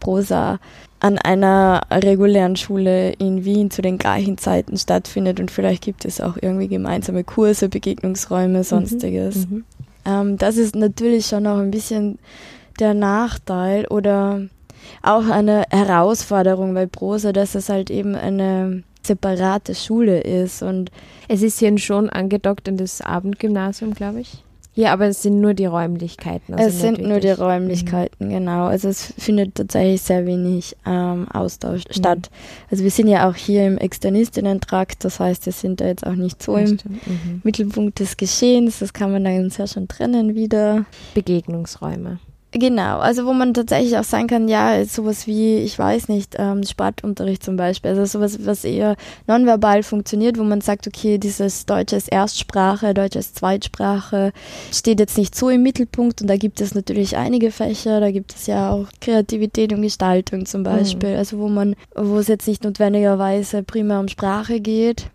Prosa 0.01 0.61
an 1.01 1.19
einer 1.19 1.83
regulären 1.91 2.57
Schule 2.57 3.13
in 3.13 3.45
Wien 3.45 3.71
zu 3.71 3.83
den 3.83 3.99
gleichen 3.99 4.39
Zeiten 4.39 4.77
stattfindet 4.77 5.39
und 5.39 5.51
vielleicht 5.51 5.83
gibt 5.83 6.05
es 6.05 6.21
auch 6.21 6.37
irgendwie 6.41 6.69
gemeinsame 6.69 7.25
Kurse, 7.25 7.69
Begegnungsräume, 7.69 8.59
mhm. 8.59 8.65
sonstiges. 8.65 9.49
Mhm. 9.49 9.65
Ähm, 10.05 10.39
das 10.39 10.57
ist 10.57 10.75
natürlich 10.75 11.27
schon 11.27 11.45
noch 11.45 11.59
ein 11.59 11.71
bisschen 11.71 12.19
der 12.81 12.95
Nachteil 12.95 13.87
oder 13.87 14.43
auch 15.03 15.29
eine 15.29 15.65
Herausforderung 15.71 16.75
bei 16.75 16.87
Prosa, 16.87 17.33
dass 17.33 17.55
es 17.55 17.69
halt 17.69 17.91
eben 17.91 18.15
eine 18.15 18.83
separate 19.09 19.75
Schule 19.75 20.21
ist 20.21 20.63
und 20.63 20.91
es 21.27 21.43
ist 21.43 21.59
hier 21.59 21.77
schon 21.79 22.09
angedockt 22.09 22.69
in 22.69 22.77
das 22.77 23.01
Abendgymnasium, 23.01 23.95
glaube 23.95 24.21
ich. 24.21 24.45
Ja, 24.79 24.93
aber 24.93 25.07
es 25.07 25.23
sind 25.23 25.41
nur 25.41 25.55
die 25.55 25.65
Räumlichkeiten. 25.65 26.55
Also 26.55 26.69
es 26.69 26.81
sind 26.81 27.01
nur 27.03 27.19
die 27.19 27.31
Räumlichkeiten, 27.31 28.29
mhm. 28.29 28.31
genau. 28.31 28.67
Also 28.67 28.89
es 28.89 29.13
findet 29.19 29.57
tatsächlich 29.57 30.03
sehr 30.03 30.25
wenig 30.25 30.77
ähm, 30.87 31.27
Austausch 31.33 31.83
mhm. 31.89 31.93
statt. 31.95 32.31
Also 32.71 32.85
wir 32.85 32.93
sind 32.93 33.09
ja 33.09 33.29
auch 33.29 33.35
hier 33.35 33.67
im 33.67 33.77
Externistinnen-Trakt, 33.77 35.05
das 35.05 35.19
heißt, 35.19 35.47
wir 35.47 35.53
sind 35.53 35.81
da 35.81 35.87
jetzt 35.87 36.07
auch 36.07 36.15
nicht 36.15 36.41
so 36.41 36.55
im 36.57 36.79
mhm. 36.85 37.41
Mittelpunkt 37.43 37.99
des 37.99 38.17
Geschehens. 38.17 38.79
Das 38.79 38.93
kann 38.93 39.11
man 39.11 39.25
dann 39.25 39.51
sehr 39.51 39.67
schon 39.67 39.89
trennen 39.89 40.37
wieder. 40.37 40.85
Begegnungsräume. 41.15 42.21
Genau, 42.53 42.99
also 43.01 43.27
wo 43.27 43.35
man 43.35 43.53
tatsächlich 43.53 43.99
auch 43.99 44.05
sagen 44.05 44.27
kann, 44.27 44.49
ja, 44.49 44.83
sowas 44.87 45.27
wie, 45.27 45.59
ich 45.59 45.79
weiß 45.79 46.09
nicht, 46.09 46.35
ähm, 46.39 46.63
Sportunterricht 46.63 47.43
zum 47.43 47.57
Beispiel, 47.57 47.91
also 47.91 48.07
sowas, 48.07 48.39
was 48.47 48.65
eher 48.65 48.97
nonverbal 49.27 49.83
funktioniert, 49.83 50.39
wo 50.39 50.45
man 50.45 50.63
sagt, 50.63 50.87
okay, 50.87 51.19
dieses 51.19 51.67
Deutsch 51.67 51.93
als 51.93 52.09
Erstsprache, 52.09 52.95
Deutsch 52.95 53.17
als 53.17 53.35
Zweitsprache 53.35 54.33
steht 54.73 54.99
jetzt 54.99 55.19
nicht 55.19 55.35
so 55.35 55.51
im 55.51 55.63
Mittelpunkt 55.63 56.23
und 56.23 56.29
da 56.29 56.39
gibt 56.39 56.63
es 56.63 56.75
natürlich 56.75 57.19
einige 57.19 57.51
Fächer, 57.51 58.01
da 58.01 58.11
gibt 58.11 58.35
es 58.35 58.47
ja 58.47 58.71
auch 58.71 58.87
Kreativität 59.03 59.75
und 59.75 59.83
Gestaltung 59.83 60.47
zum 60.47 60.63
Beispiel, 60.63 61.11
mhm. 61.11 61.19
also 61.19 61.39
wo 61.39 61.49
man, 61.49 61.77
wo 61.95 62.17
es 62.17 62.29
jetzt 62.29 62.49
nicht 62.49 62.65
notwendigerweise 62.65 63.63
primär 63.63 64.01
um 64.01 64.09
Sprache 64.09 64.61
geht, 64.61 65.11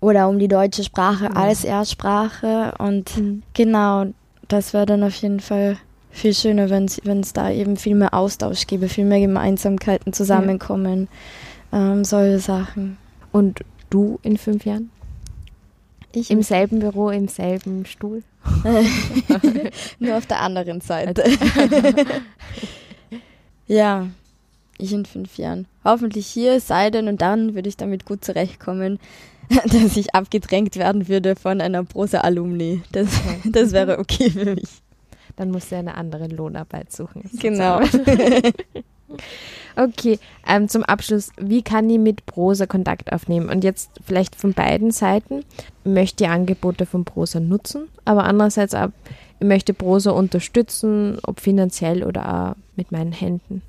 oder 0.00 0.28
um 0.28 0.38
die 0.38 0.48
deutsche 0.48 0.84
Sprache 0.84 1.30
mhm. 1.30 1.36
als 1.36 1.64
Erstsprache 1.64 2.74
und 2.78 3.16
mhm. 3.16 3.42
genau, 3.54 4.06
das 4.48 4.74
wäre 4.74 4.84
dann 4.84 5.02
auf 5.02 5.14
jeden 5.14 5.40
Fall 5.40 5.78
viel 6.14 6.32
schöner, 6.32 6.70
wenn 6.70 6.86
es 6.86 7.32
da 7.32 7.50
eben 7.50 7.76
viel 7.76 7.96
mehr 7.96 8.14
Austausch 8.14 8.66
gäbe, 8.66 8.88
viel 8.88 9.04
mehr 9.04 9.20
Gemeinsamkeiten, 9.20 10.12
Zusammenkommen, 10.12 11.08
ja. 11.72 11.92
ähm, 11.92 12.04
solche 12.04 12.38
Sachen. 12.38 12.96
Und 13.32 13.60
du 13.90 14.20
in 14.22 14.38
fünf 14.38 14.64
Jahren? 14.64 14.90
Ich 16.12 16.30
Im 16.30 16.42
selben 16.42 16.78
Büro, 16.78 17.10
im 17.10 17.26
selben 17.26 17.84
Stuhl? 17.84 18.22
Nur 19.98 20.16
auf 20.16 20.26
der 20.26 20.40
anderen 20.40 20.80
Seite. 20.80 21.24
ja, 23.66 24.06
ich 24.78 24.92
in 24.92 25.06
fünf 25.06 25.36
Jahren. 25.36 25.66
Hoffentlich 25.84 26.28
hier, 26.28 26.60
sei 26.60 26.90
denn 26.90 27.08
und 27.08 27.20
dann 27.22 27.56
würde 27.56 27.68
ich 27.68 27.76
damit 27.76 28.06
gut 28.06 28.24
zurechtkommen, 28.24 29.00
dass 29.64 29.96
ich 29.96 30.14
abgedrängt 30.14 30.76
werden 30.76 31.08
würde 31.08 31.34
von 31.34 31.60
einer 31.60 31.82
Prosa-Alumni. 31.82 32.82
Das, 32.92 33.08
das 33.44 33.72
wäre 33.72 33.98
okay 33.98 34.30
für 34.30 34.54
mich 34.54 34.83
dann 35.36 35.50
muss 35.50 35.70
er 35.72 35.80
eine 35.80 35.96
andere 35.96 36.28
Lohnarbeit 36.28 36.92
suchen. 36.92 37.22
Genau. 37.40 37.80
okay, 39.76 40.18
ähm, 40.46 40.68
zum 40.68 40.84
Abschluss, 40.84 41.30
wie 41.38 41.62
kann 41.62 41.90
ich 41.90 41.98
mit 41.98 42.26
Prosa 42.26 42.66
Kontakt 42.66 43.12
aufnehmen? 43.12 43.48
Und 43.48 43.64
jetzt 43.64 43.90
vielleicht 44.04 44.36
von 44.36 44.52
beiden 44.52 44.90
Seiten, 44.90 45.44
ich 45.84 45.90
möchte 45.90 46.24
die 46.24 46.28
Angebote 46.28 46.86
von 46.86 47.04
Prosa 47.04 47.40
nutzen, 47.40 47.88
aber 48.04 48.24
andererseits 48.24 48.74
auch, 48.74 48.88
ich 49.40 49.46
möchte 49.46 49.74
Prosa 49.74 50.12
unterstützen, 50.12 51.18
ob 51.24 51.40
finanziell 51.40 52.04
oder 52.04 52.52
auch 52.52 52.56
mit 52.76 52.92
meinen 52.92 53.12
Händen. 53.12 53.62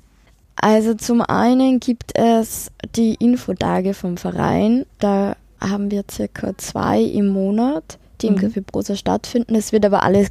Also 0.56 0.94
zum 0.94 1.20
einen 1.20 1.80
gibt 1.80 2.16
es 2.16 2.70
die 2.94 3.14
Infotage 3.14 3.92
vom 3.92 4.16
Verein, 4.16 4.86
da 4.98 5.36
haben 5.60 5.90
wir 5.90 6.04
circa 6.10 6.56
zwei 6.56 7.02
im 7.02 7.28
Monat 7.28 7.98
die 8.22 8.28
im 8.28 8.34
mhm. 8.34 8.38
Café 8.38 8.62
Prosa 8.62 8.96
stattfinden. 8.96 9.54
Es 9.54 9.72
wird 9.72 9.84
aber 9.84 10.02
alles 10.02 10.30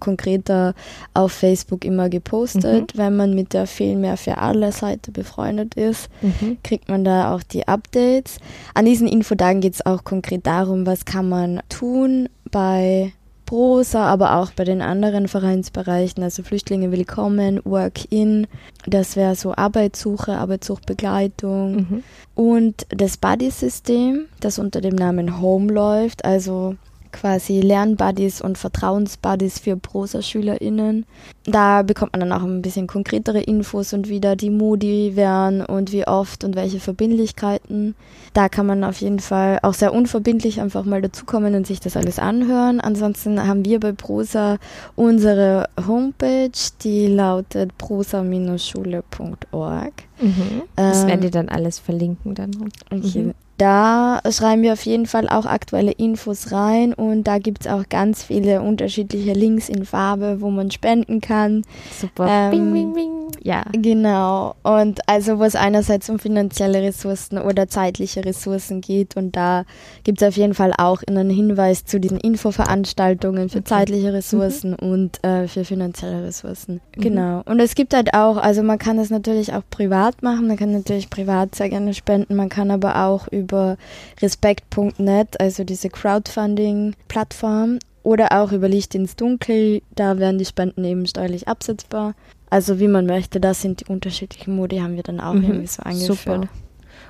konkreter 0.00 0.74
auf 1.14 1.32
Facebook 1.32 1.84
immer 1.84 2.08
gepostet. 2.08 2.94
Mhm. 2.94 2.98
Wenn 2.98 3.16
man 3.16 3.34
mit 3.34 3.52
der 3.52 3.66
Fehl 3.66 3.96
mehr 3.96 4.16
für 4.16 4.38
alle 4.38 4.72
Seite 4.72 5.12
befreundet 5.12 5.74
ist, 5.74 6.08
mhm. 6.22 6.58
kriegt 6.62 6.88
man 6.88 7.04
da 7.04 7.34
auch 7.34 7.42
die 7.42 7.66
Updates. 7.68 8.38
An 8.74 8.84
diesen 8.84 9.06
Infotagen 9.06 9.60
geht 9.60 9.74
es 9.74 9.86
auch 9.86 10.04
konkret 10.04 10.46
darum, 10.46 10.86
was 10.86 11.04
kann 11.04 11.28
man 11.28 11.60
tun 11.68 12.28
bei 12.50 13.12
Prosa, 13.46 14.06
aber 14.06 14.36
auch 14.36 14.52
bei 14.52 14.64
den 14.64 14.82
anderen 14.82 15.28
Vereinsbereichen, 15.28 16.22
also 16.22 16.42
Flüchtlinge 16.42 16.90
willkommen, 16.92 17.60
Work-in, 17.64 18.46
das 18.86 19.16
wäre 19.16 19.34
so 19.34 19.54
Arbeitssuche, 19.54 20.36
Arbeitssuchbegleitung 20.36 21.76
mhm. 21.76 22.02
und 22.34 22.86
das 22.88 23.16
Buddy-System, 23.16 24.26
das 24.40 24.58
unter 24.58 24.80
dem 24.80 24.94
Namen 24.94 25.40
Home 25.40 25.72
läuft, 25.72 26.24
also 26.24 26.76
quasi 27.14 27.60
Lernbuddies 27.60 28.42
und 28.42 28.58
Vertrauensbuddies 28.58 29.60
für 29.60 29.76
Prosa-SchülerInnen. 29.76 31.06
Da 31.46 31.82
bekommt 31.82 32.12
man 32.12 32.20
dann 32.20 32.32
auch 32.32 32.42
ein 32.42 32.62
bisschen 32.62 32.86
konkretere 32.86 33.40
Infos 33.40 33.92
und 33.92 34.08
wieder 34.08 34.36
die 34.36 34.50
Modi 34.50 35.12
wären 35.14 35.64
und 35.64 35.92
wie 35.92 36.06
oft 36.06 36.44
und 36.44 36.56
welche 36.56 36.80
Verbindlichkeiten. 36.80 37.94
Da 38.32 38.48
kann 38.48 38.66
man 38.66 38.82
auf 38.82 39.00
jeden 39.00 39.20
Fall 39.20 39.60
auch 39.62 39.74
sehr 39.74 39.94
unverbindlich 39.94 40.60
einfach 40.60 40.84
mal 40.84 41.00
dazukommen 41.00 41.54
und 41.54 41.64
sich 41.66 41.80
das 41.80 41.96
alles 41.96 42.18
anhören. 42.18 42.80
Ansonsten 42.80 43.46
haben 43.46 43.64
wir 43.64 43.78
bei 43.78 43.92
Prosa 43.92 44.58
unsere 44.96 45.68
Homepage, 45.86 46.50
die 46.82 47.06
lautet 47.06 47.78
prosa-schule.org. 47.78 49.92
Mhm. 50.20 50.62
Das 50.76 51.02
ähm, 51.02 51.08
werdet 51.08 51.24
ihr 51.24 51.30
dann 51.30 51.48
alles 51.48 51.78
verlinken 51.78 52.34
dann. 52.34 52.50
Okay. 52.90 53.22
Mhm. 53.22 53.34
Da 53.56 54.20
schreiben 54.30 54.62
wir 54.62 54.72
auf 54.72 54.84
jeden 54.84 55.06
Fall 55.06 55.28
auch 55.28 55.46
aktuelle 55.46 55.92
Infos 55.92 56.50
rein 56.50 56.92
und 56.92 57.24
da 57.24 57.38
gibt 57.38 57.66
es 57.66 57.72
auch 57.72 57.88
ganz 57.88 58.24
viele 58.24 58.62
unterschiedliche 58.62 59.32
Links 59.32 59.68
in 59.68 59.84
Farbe, 59.84 60.40
wo 60.40 60.50
man 60.50 60.72
spenden 60.72 61.20
kann. 61.20 61.62
Super. 62.00 62.26
Ähm, 62.28 62.50
bing, 62.50 62.72
bing, 62.72 62.92
bing. 62.94 63.10
Ja. 63.42 63.64
Genau. 63.72 64.54
Und 64.62 65.08
also 65.08 65.38
wo 65.38 65.44
es 65.44 65.54
einerseits 65.54 66.10
um 66.10 66.18
finanzielle 66.18 66.82
Ressourcen 66.82 67.38
oder 67.38 67.68
zeitliche 67.68 68.24
Ressourcen 68.24 68.80
geht 68.80 69.16
und 69.16 69.36
da 69.36 69.64
gibt 70.02 70.20
es 70.20 70.28
auf 70.28 70.36
jeden 70.36 70.54
Fall 70.54 70.72
auch 70.76 71.02
einen 71.06 71.30
Hinweis 71.30 71.84
zu 71.84 72.00
diesen 72.00 72.18
Infoveranstaltungen 72.18 73.50
für 73.50 73.58
okay. 73.58 73.68
zeitliche 73.68 74.12
Ressourcen 74.12 74.76
mhm. 74.80 74.88
und 74.88 75.24
äh, 75.24 75.46
für 75.46 75.64
finanzielle 75.64 76.24
Ressourcen. 76.24 76.80
Mhm. 76.96 77.00
Genau. 77.00 77.42
Und 77.44 77.60
es 77.60 77.74
gibt 77.74 77.94
halt 77.94 78.14
auch, 78.14 78.36
also 78.36 78.62
man 78.62 78.78
kann 78.78 78.96
das 78.96 79.10
natürlich 79.10 79.52
auch 79.52 79.62
privat 79.70 80.22
machen, 80.22 80.48
man 80.48 80.56
kann 80.56 80.72
natürlich 80.72 81.08
privat 81.08 81.54
sehr 81.54 81.68
gerne 81.68 81.94
spenden, 81.94 82.34
man 82.34 82.48
kann 82.48 82.70
aber 82.70 83.04
auch 83.04 83.28
über 83.28 83.43
über 83.44 83.76
respekt.net, 84.20 85.40
also 85.40 85.64
diese 85.64 85.88
Crowdfunding-Plattform, 85.90 87.78
oder 88.04 88.32
auch 88.32 88.52
über 88.52 88.68
Licht 88.68 88.94
ins 88.94 89.16
Dunkel. 89.16 89.82
Da 89.96 90.18
werden 90.18 90.38
die 90.38 90.44
Spenden 90.44 90.84
eben 90.84 91.06
steuerlich 91.06 91.48
absetzbar. 91.48 92.14
Also 92.50 92.78
wie 92.78 92.86
man 92.86 93.06
möchte, 93.06 93.40
das 93.40 93.62
sind 93.62 93.80
die 93.80 93.86
unterschiedlichen 93.86 94.54
Modi, 94.54 94.78
haben 94.78 94.94
wir 94.94 95.02
dann 95.02 95.20
auch 95.20 95.32
mhm. 95.32 95.44
irgendwie 95.44 95.66
so 95.66 95.82
angeführt. 95.82 96.18
Super. 96.18 96.48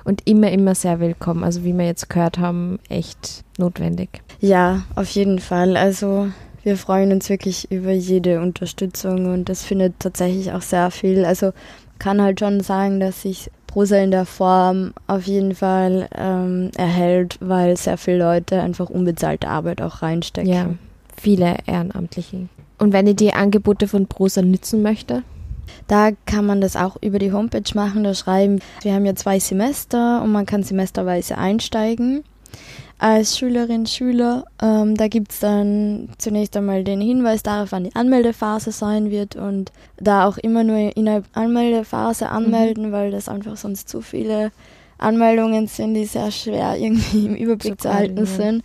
Und 0.05 0.27
immer, 0.27 0.51
immer 0.51 0.73
sehr 0.73 0.99
willkommen. 0.99 1.43
Also 1.43 1.63
wie 1.63 1.73
wir 1.73 1.85
jetzt 1.85 2.09
gehört 2.09 2.39
haben, 2.39 2.79
echt 2.89 3.43
notwendig. 3.57 4.21
Ja, 4.39 4.83
auf 4.95 5.09
jeden 5.09 5.39
Fall. 5.39 5.77
Also 5.77 6.29
wir 6.63 6.77
freuen 6.77 7.11
uns 7.11 7.29
wirklich 7.29 7.69
über 7.71 7.91
jede 7.91 8.41
Unterstützung 8.41 9.31
und 9.31 9.49
das 9.49 9.63
findet 9.63 9.99
tatsächlich 9.99 10.51
auch 10.51 10.61
sehr 10.61 10.89
viel. 10.89 11.25
Also 11.25 11.51
kann 11.99 12.21
halt 12.21 12.39
schon 12.39 12.61
sagen, 12.61 12.99
dass 12.99 13.21
sich 13.21 13.49
Prosa 13.67 13.97
in 13.97 14.11
der 14.11 14.25
Form 14.25 14.93
auf 15.07 15.23
jeden 15.23 15.53
Fall 15.53 16.07
ähm, 16.17 16.71
erhält, 16.77 17.37
weil 17.41 17.75
sehr 17.77 17.97
viele 17.97 18.19
Leute 18.19 18.61
einfach 18.61 18.89
unbezahlte 18.89 19.49
Arbeit 19.49 19.81
auch 19.81 20.01
reinstecken. 20.01 20.51
Ja, 20.51 20.69
viele 21.17 21.57
Ehrenamtliche. 21.65 22.47
Und 22.77 22.93
wenn 22.93 23.07
ihr 23.07 23.15
die 23.15 23.33
Angebote 23.33 23.87
von 23.87 24.07
Prosa 24.07 24.41
nützen 24.41 24.81
möchte? 24.81 25.23
Da 25.87 26.11
kann 26.25 26.45
man 26.45 26.61
das 26.61 26.75
auch 26.75 26.95
über 27.01 27.19
die 27.19 27.31
Homepage 27.31 27.73
machen, 27.73 28.03
da 28.03 28.13
schreiben, 28.13 28.59
wir 28.81 28.93
haben 28.93 29.05
ja 29.05 29.15
zwei 29.15 29.39
Semester 29.39 30.21
und 30.21 30.31
man 30.31 30.45
kann 30.45 30.63
semesterweise 30.63 31.37
einsteigen 31.37 32.23
als 32.97 33.37
Schülerin, 33.37 33.85
Schüler. 33.85 34.45
Ähm, 34.61 34.95
da 34.95 35.07
gibt 35.07 35.31
es 35.31 35.39
dann 35.39 36.09
zunächst 36.17 36.55
einmal 36.55 36.83
den 36.83 37.01
Hinweis 37.01 37.43
darauf, 37.43 37.71
wann 37.71 37.85
die 37.85 37.95
Anmeldephase 37.95 38.71
sein 38.71 39.11
wird 39.11 39.35
und 39.35 39.71
da 39.97 40.27
auch 40.27 40.37
immer 40.37 40.63
nur 40.63 40.95
in 40.95 41.05
der 41.05 41.23
Anmeldephase 41.33 42.29
anmelden, 42.29 42.87
mhm. 42.87 42.91
weil 42.91 43.11
das 43.11 43.27
einfach 43.29 43.57
sonst 43.57 43.89
zu 43.89 44.01
viele 44.01 44.51
Anmeldungen 44.97 45.67
sind, 45.67 45.93
die 45.93 46.05
sehr 46.05 46.31
schwer 46.31 46.77
irgendwie 46.77 47.25
im 47.25 47.35
Überblick 47.35 47.81
zu, 47.81 47.89
zu 47.89 47.93
halten 47.93 48.25
sind. 48.25 48.63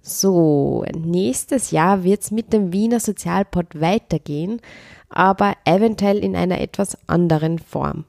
So, 0.00 0.86
nächstes 0.96 1.72
Jahr 1.72 2.04
wird 2.04 2.22
es 2.22 2.30
mit 2.30 2.54
dem 2.54 2.72
Wiener 2.72 3.00
Sozialpod 3.00 3.78
weitergehen, 3.78 4.62
aber 5.10 5.56
eventuell 5.66 6.24
in 6.24 6.34
einer 6.34 6.62
etwas 6.62 6.96
anderen 7.06 7.58
Form. 7.58 8.06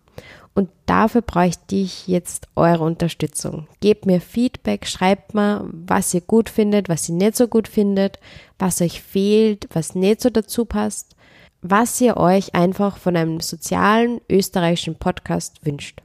Und 0.54 0.70
dafür 0.86 1.22
bräuchte 1.22 1.76
ich 1.76 2.08
jetzt 2.08 2.48
eure 2.56 2.84
Unterstützung. 2.84 3.68
Gebt 3.80 4.06
mir 4.06 4.20
Feedback, 4.20 4.86
schreibt 4.86 5.34
mir, 5.34 5.70
was 5.72 6.14
ihr 6.14 6.22
gut 6.22 6.50
findet, 6.50 6.90
was 6.90 7.08
ihr 7.08 7.16
nicht 7.16 7.38
so 7.38 7.48
gut 7.48 7.70
findet, 7.70 8.20
was 8.60 8.82
euch 8.82 9.02
fehlt, 9.02 9.70
was 9.74 9.96
nicht 9.96 10.20
so 10.20 10.30
dazu 10.30 10.66
passt, 10.66 11.16
was 11.62 12.02
ihr 12.02 12.18
euch 12.18 12.54
einfach 12.54 12.98
von 12.98 13.16
einem 13.16 13.40
sozialen 13.40 14.20
österreichischen 14.30 14.96
Podcast 14.96 15.66
wünscht. 15.66 16.02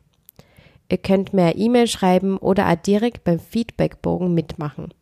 Ihr 0.88 0.98
könnt 0.98 1.32
mir 1.32 1.46
eine 1.46 1.57
E-Mail 1.57 1.88
schreiben 1.88 2.36
oder 2.36 2.70
auch 2.70 2.76
direkt 2.76 3.24
beim 3.24 3.40
Feedbackbogen 3.40 4.32
mitmachen. 4.32 4.94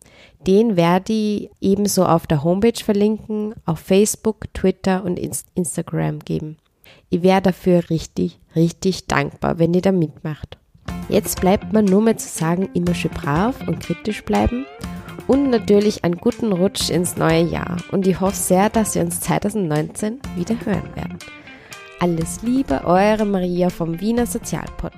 Den 0.47 0.77
werde 0.77 1.13
ich 1.13 1.51
ebenso 1.61 2.07
auf 2.07 2.27
der 2.27 2.45
Homepage 2.45 2.83
verlinken, 2.83 3.55
auf 3.67 3.81
Facebook, 3.81 4.53
Twitter 4.55 5.05
und 5.05 5.19
Instagram 5.55 6.21
geben. 6.21 6.57
Ich 7.11 7.23
wäre 7.23 7.43
dafür 7.43 7.89
richtig, 7.91 8.39
richtig 8.57 9.07
dankbar, 9.07 9.59
wenn 9.59 9.75
ihr 9.75 9.83
da 9.83 9.93
mitmacht. 9.93 10.59
Jetzt 11.09 11.41
bleibt 11.41 11.73
mir 11.73 11.83
nur 11.83 12.03
mehr 12.03 12.17
zu 12.17 12.29
sagen, 12.29 12.69
immer 12.75 12.95
schön 12.95 13.11
brav 13.11 13.67
und 13.67 13.81
kritisch 13.81 14.25
bleiben 14.25 14.67
und 15.27 15.51
natürlich 15.51 16.05
einen 16.05 16.17
guten 16.17 16.53
Rutsch 16.53 16.91
ins 16.91 17.17
neue 17.17 17.43
Jahr. 17.43 17.77
Und 17.93 18.07
ich 18.07 18.21
hoffe 18.21 18.37
sehr, 18.37 18.71
dass 18.71 18.95
wir 18.95 19.03
uns 19.03 19.21
2019 19.21 20.21
wieder 20.37 20.57
hören 20.65 20.97
werden. 20.97 21.19
Alles 22.01 22.43
Liebe, 22.43 22.83
eure 22.85 23.25
Maria 23.25 23.71
vom 23.71 24.01
Wiener 24.01 24.27
Sozialpod. 24.27 24.93